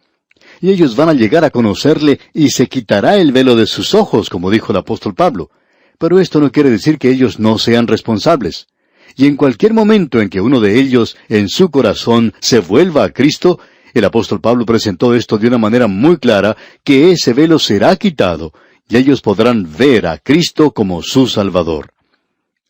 [0.61, 4.29] y ellos van a llegar a conocerle y se quitará el velo de sus ojos,
[4.29, 5.49] como dijo el apóstol Pablo.
[5.97, 8.67] Pero esto no quiere decir que ellos no sean responsables.
[9.15, 13.11] Y en cualquier momento en que uno de ellos en su corazón se vuelva a
[13.11, 13.59] Cristo,
[13.93, 18.51] el apóstol Pablo presentó esto de una manera muy clara, que ese velo será quitado,
[18.87, 21.91] y ellos podrán ver a Cristo como su Salvador.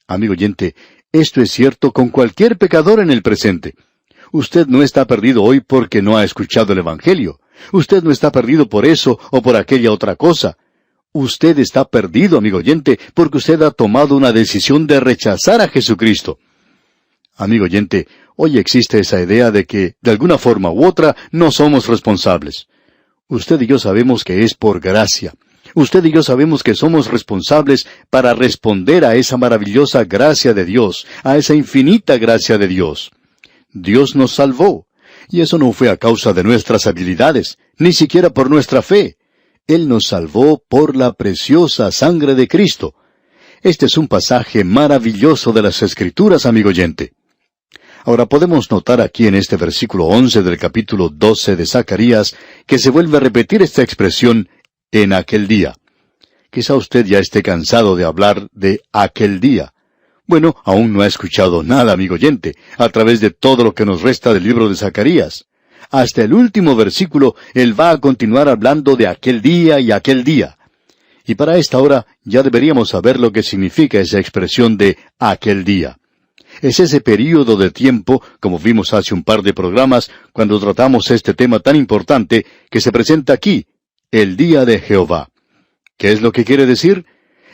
[0.07, 0.75] Amigo oyente,
[1.11, 3.75] esto es cierto con cualquier pecador en el presente.
[4.31, 7.39] Usted no está perdido hoy porque no ha escuchado el Evangelio.
[7.71, 10.57] Usted no está perdido por eso o por aquella otra cosa.
[11.13, 16.39] usted está perdido, amigo oyente, porque usted ha tomado una decisión de rechazar a Jesucristo.
[17.37, 21.87] Amigo oyente, hoy existe esa idea de que, de alguna forma u otra, no somos
[21.87, 22.67] responsables.
[23.29, 25.33] Usted y yo sabemos que es por gracia.
[25.75, 31.05] Usted y yo sabemos que somos responsables para responder a esa maravillosa gracia de Dios,
[31.21, 33.11] a esa infinita gracia de Dios.
[33.73, 34.87] Dios nos salvó.
[35.29, 39.17] Y eso no fue a causa de nuestras habilidades, ni siquiera por nuestra fe.
[39.67, 42.93] Él nos salvó por la preciosa sangre de Cristo.
[43.61, 47.13] Este es un pasaje maravilloso de las Escrituras, amigo oyente.
[48.05, 52.91] Ahora podemos notar aquí en este versículo 11 del capítulo 12 de Zacarías que se
[52.91, 54.47] vuelve a repetir esta expresión
[55.03, 55.75] en aquel día.
[56.49, 59.73] Quizá usted ya esté cansado de hablar de aquel día.
[60.25, 64.01] Bueno, aún no ha escuchado nada, amigo oyente, a través de todo lo que nos
[64.01, 65.47] resta del libro de Zacarías.
[65.91, 70.57] Hasta el último versículo, él va a continuar hablando de aquel día y aquel día.
[71.27, 75.97] Y para esta hora ya deberíamos saber lo que significa esa expresión de aquel día.
[76.61, 81.33] Es ese período de tiempo, como vimos hace un par de programas, cuando tratamos este
[81.33, 83.67] tema tan importante, que se presenta aquí,
[84.11, 85.29] el día de Jehová.
[85.97, 87.05] ¿Qué es lo que quiere decir?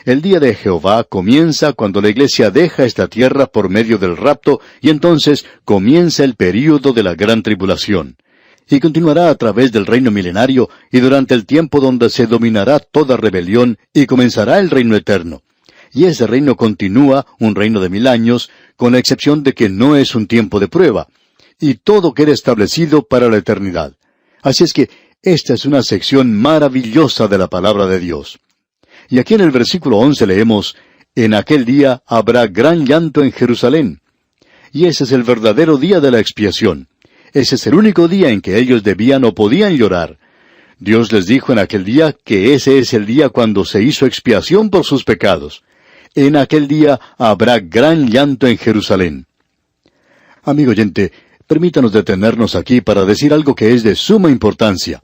[0.04, 4.60] El día de Jehová comienza cuando la iglesia deja esta tierra por medio del rapto
[4.80, 8.16] y entonces comienza el período de la gran tribulación.
[8.68, 13.16] Y continuará a través del reino milenario y durante el tiempo donde se dominará toda
[13.16, 15.42] rebelión y comenzará el reino eterno
[15.92, 19.96] y ese reino continúa, un reino de mil años, con la excepción de que no
[19.96, 21.08] es un tiempo de prueba,
[21.60, 23.94] y todo queda establecido para la eternidad.
[24.42, 24.90] Así es que
[25.22, 28.38] esta es una sección maravillosa de la palabra de Dios.
[29.08, 30.76] Y aquí en el versículo once leemos,
[31.14, 34.00] En aquel día habrá gran llanto en Jerusalén.
[34.72, 36.88] Y ese es el verdadero día de la expiación.
[37.32, 40.18] Ese es el único día en que ellos debían o podían llorar.
[40.78, 44.70] Dios les dijo en aquel día que ese es el día cuando se hizo expiación
[44.70, 45.62] por sus pecados
[46.14, 49.26] en aquel día habrá gran llanto en Jerusalén.
[50.42, 51.12] Amigo oyente,
[51.46, 55.02] permítanos detenernos aquí para decir algo que es de suma importancia.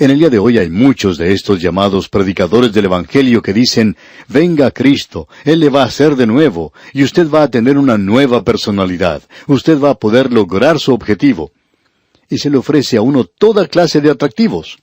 [0.00, 3.98] En el día de hoy hay muchos de estos llamados predicadores del Evangelio que dicen,
[4.28, 7.98] venga Cristo, Él le va a hacer de nuevo, y usted va a tener una
[7.98, 11.52] nueva personalidad, usted va a poder lograr su objetivo.
[12.30, 14.78] Y se le ofrece a uno toda clase de atractivos.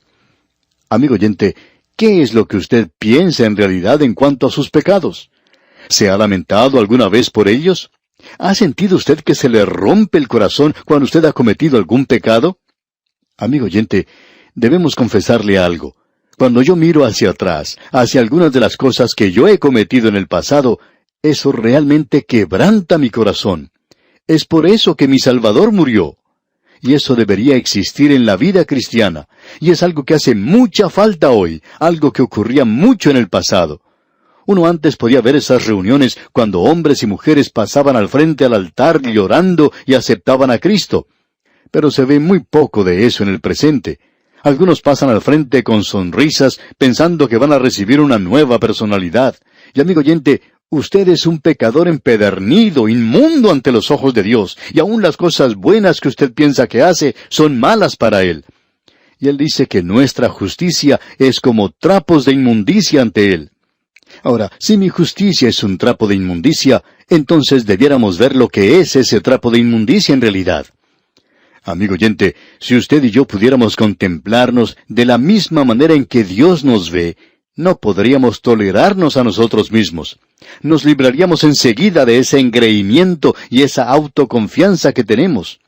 [0.88, 1.55] Amigo oyente,
[1.95, 5.32] ¿qué es lo que usted piensa en realidad en cuanto a sus pecados?
[5.89, 7.89] ¿Se ha lamentado alguna vez por ellos?
[8.38, 12.59] ¿Ha sentido usted que se le rompe el corazón cuando usted ha cometido algún pecado?
[13.36, 14.05] Amigo oyente,
[14.58, 15.95] debemos confesarle algo.
[16.36, 20.16] Cuando yo miro hacia atrás, hacia algunas de las cosas que yo he cometido en
[20.16, 20.80] el pasado,
[21.22, 23.70] eso realmente quebranta mi corazón.
[24.28, 26.18] Es por eso que mi Salvador murió.
[26.82, 29.28] Y eso debería existir en la vida cristiana.
[29.60, 33.82] Y es algo que hace mucha falta hoy, algo que ocurría mucho en el pasado.
[34.47, 39.01] Uno antes podía ver esas reuniones cuando hombres y mujeres pasaban al frente al altar
[39.01, 41.08] llorando y aceptaban a Cristo.
[41.70, 43.99] Pero se ve muy poco de eso en el presente.
[44.44, 49.36] Algunos pasan al frente con sonrisas pensando que van a recibir una nueva personalidad.
[49.74, 54.80] Y amigo oyente, usted es un pecador empedernido, inmundo ante los ojos de Dios, y
[54.80, 58.46] aun las cosas buenas que usted piensa que hace son malas para Él.
[59.20, 63.52] Y Él dice que nuestra justicia es como trapos de inmundicia ante Él.
[64.24, 68.96] Ahora, si mi justicia es un trapo de inmundicia, entonces debiéramos ver lo que es
[68.96, 70.68] ese trapo de inmundicia en realidad.
[71.68, 76.63] Amigo oyente, si usted y yo pudiéramos contemplarnos de la misma manera en que Dios
[76.63, 77.18] nos ve,
[77.57, 80.18] no podríamos tolerarnos a nosotros mismos.
[80.61, 85.59] Nos libraríamos enseguida de ese engreimiento y esa autoconfianza que tenemos.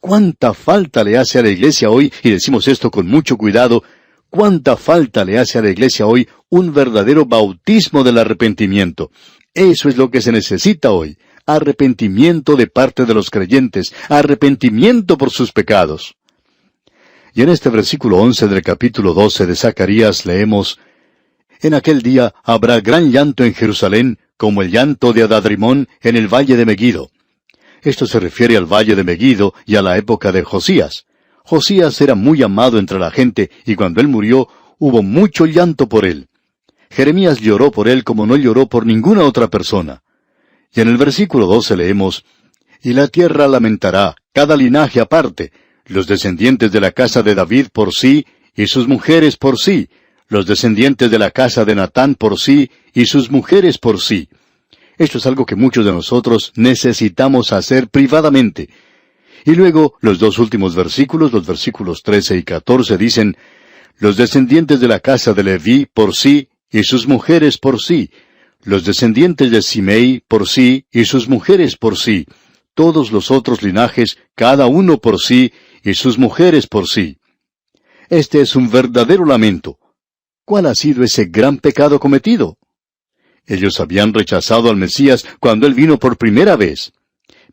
[0.00, 3.84] ¿Cuánta falta le hace a la iglesia hoy, y decimos esto con mucho cuidado,
[4.30, 9.12] cuánta falta le hace a la iglesia hoy un verdadero bautismo del arrepentimiento.
[9.54, 11.16] Eso es lo que se necesita hoy.
[11.48, 16.14] Arrepentimiento de parte de los creyentes, arrepentimiento por sus pecados.
[17.32, 20.78] Y en este versículo once del capítulo doce de Zacarías leemos,
[21.62, 26.28] En aquel día habrá gran llanto en Jerusalén, como el llanto de Adadrimón en el
[26.28, 27.10] valle de Megido.
[27.80, 31.06] Esto se refiere al valle de Megido y a la época de Josías.
[31.44, 36.04] Josías era muy amado entre la gente, y cuando él murió, hubo mucho llanto por
[36.04, 36.28] él.
[36.90, 40.02] Jeremías lloró por él como no lloró por ninguna otra persona.
[40.74, 42.24] Y en el versículo 12 leemos,
[42.82, 45.52] Y la tierra lamentará, cada linaje aparte,
[45.86, 49.88] los descendientes de la casa de David por sí, y sus mujeres por sí,
[50.28, 54.28] los descendientes de la casa de Natán por sí, y sus mujeres por sí.
[54.98, 58.68] Esto es algo que muchos de nosotros necesitamos hacer privadamente,
[59.44, 63.36] y luego los dos últimos versículos, los versículos 13 y 14, dicen,
[63.98, 68.10] Los descendientes de la casa de Leví por sí y sus mujeres por sí,
[68.64, 72.26] los descendientes de Simei por sí y sus mujeres por sí,
[72.74, 75.52] todos los otros linajes, cada uno por sí
[75.82, 77.18] y sus mujeres por sí.
[78.08, 79.78] Este es un verdadero lamento.
[80.44, 82.56] ¿Cuál ha sido ese gran pecado cometido?
[83.46, 86.92] Ellos habían rechazado al Mesías cuando Él vino por primera vez.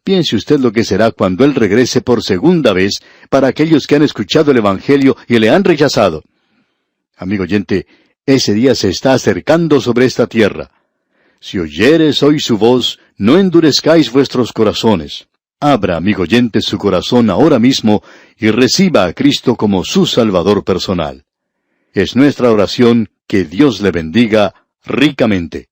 [0.03, 4.03] Piense usted lo que será cuando Él regrese por segunda vez para aquellos que han
[4.03, 6.23] escuchado el Evangelio y le han rechazado.
[7.17, 7.87] Amigo oyente,
[8.25, 10.69] ese día se está acercando sobre esta tierra.
[11.39, 15.27] Si oyeres hoy su voz, no endurezcáis vuestros corazones.
[15.59, 18.03] Abra, amigo oyente, su corazón ahora mismo
[18.37, 21.25] y reciba a Cristo como su Salvador personal.
[21.93, 25.69] Es nuestra oración que Dios le bendiga ricamente.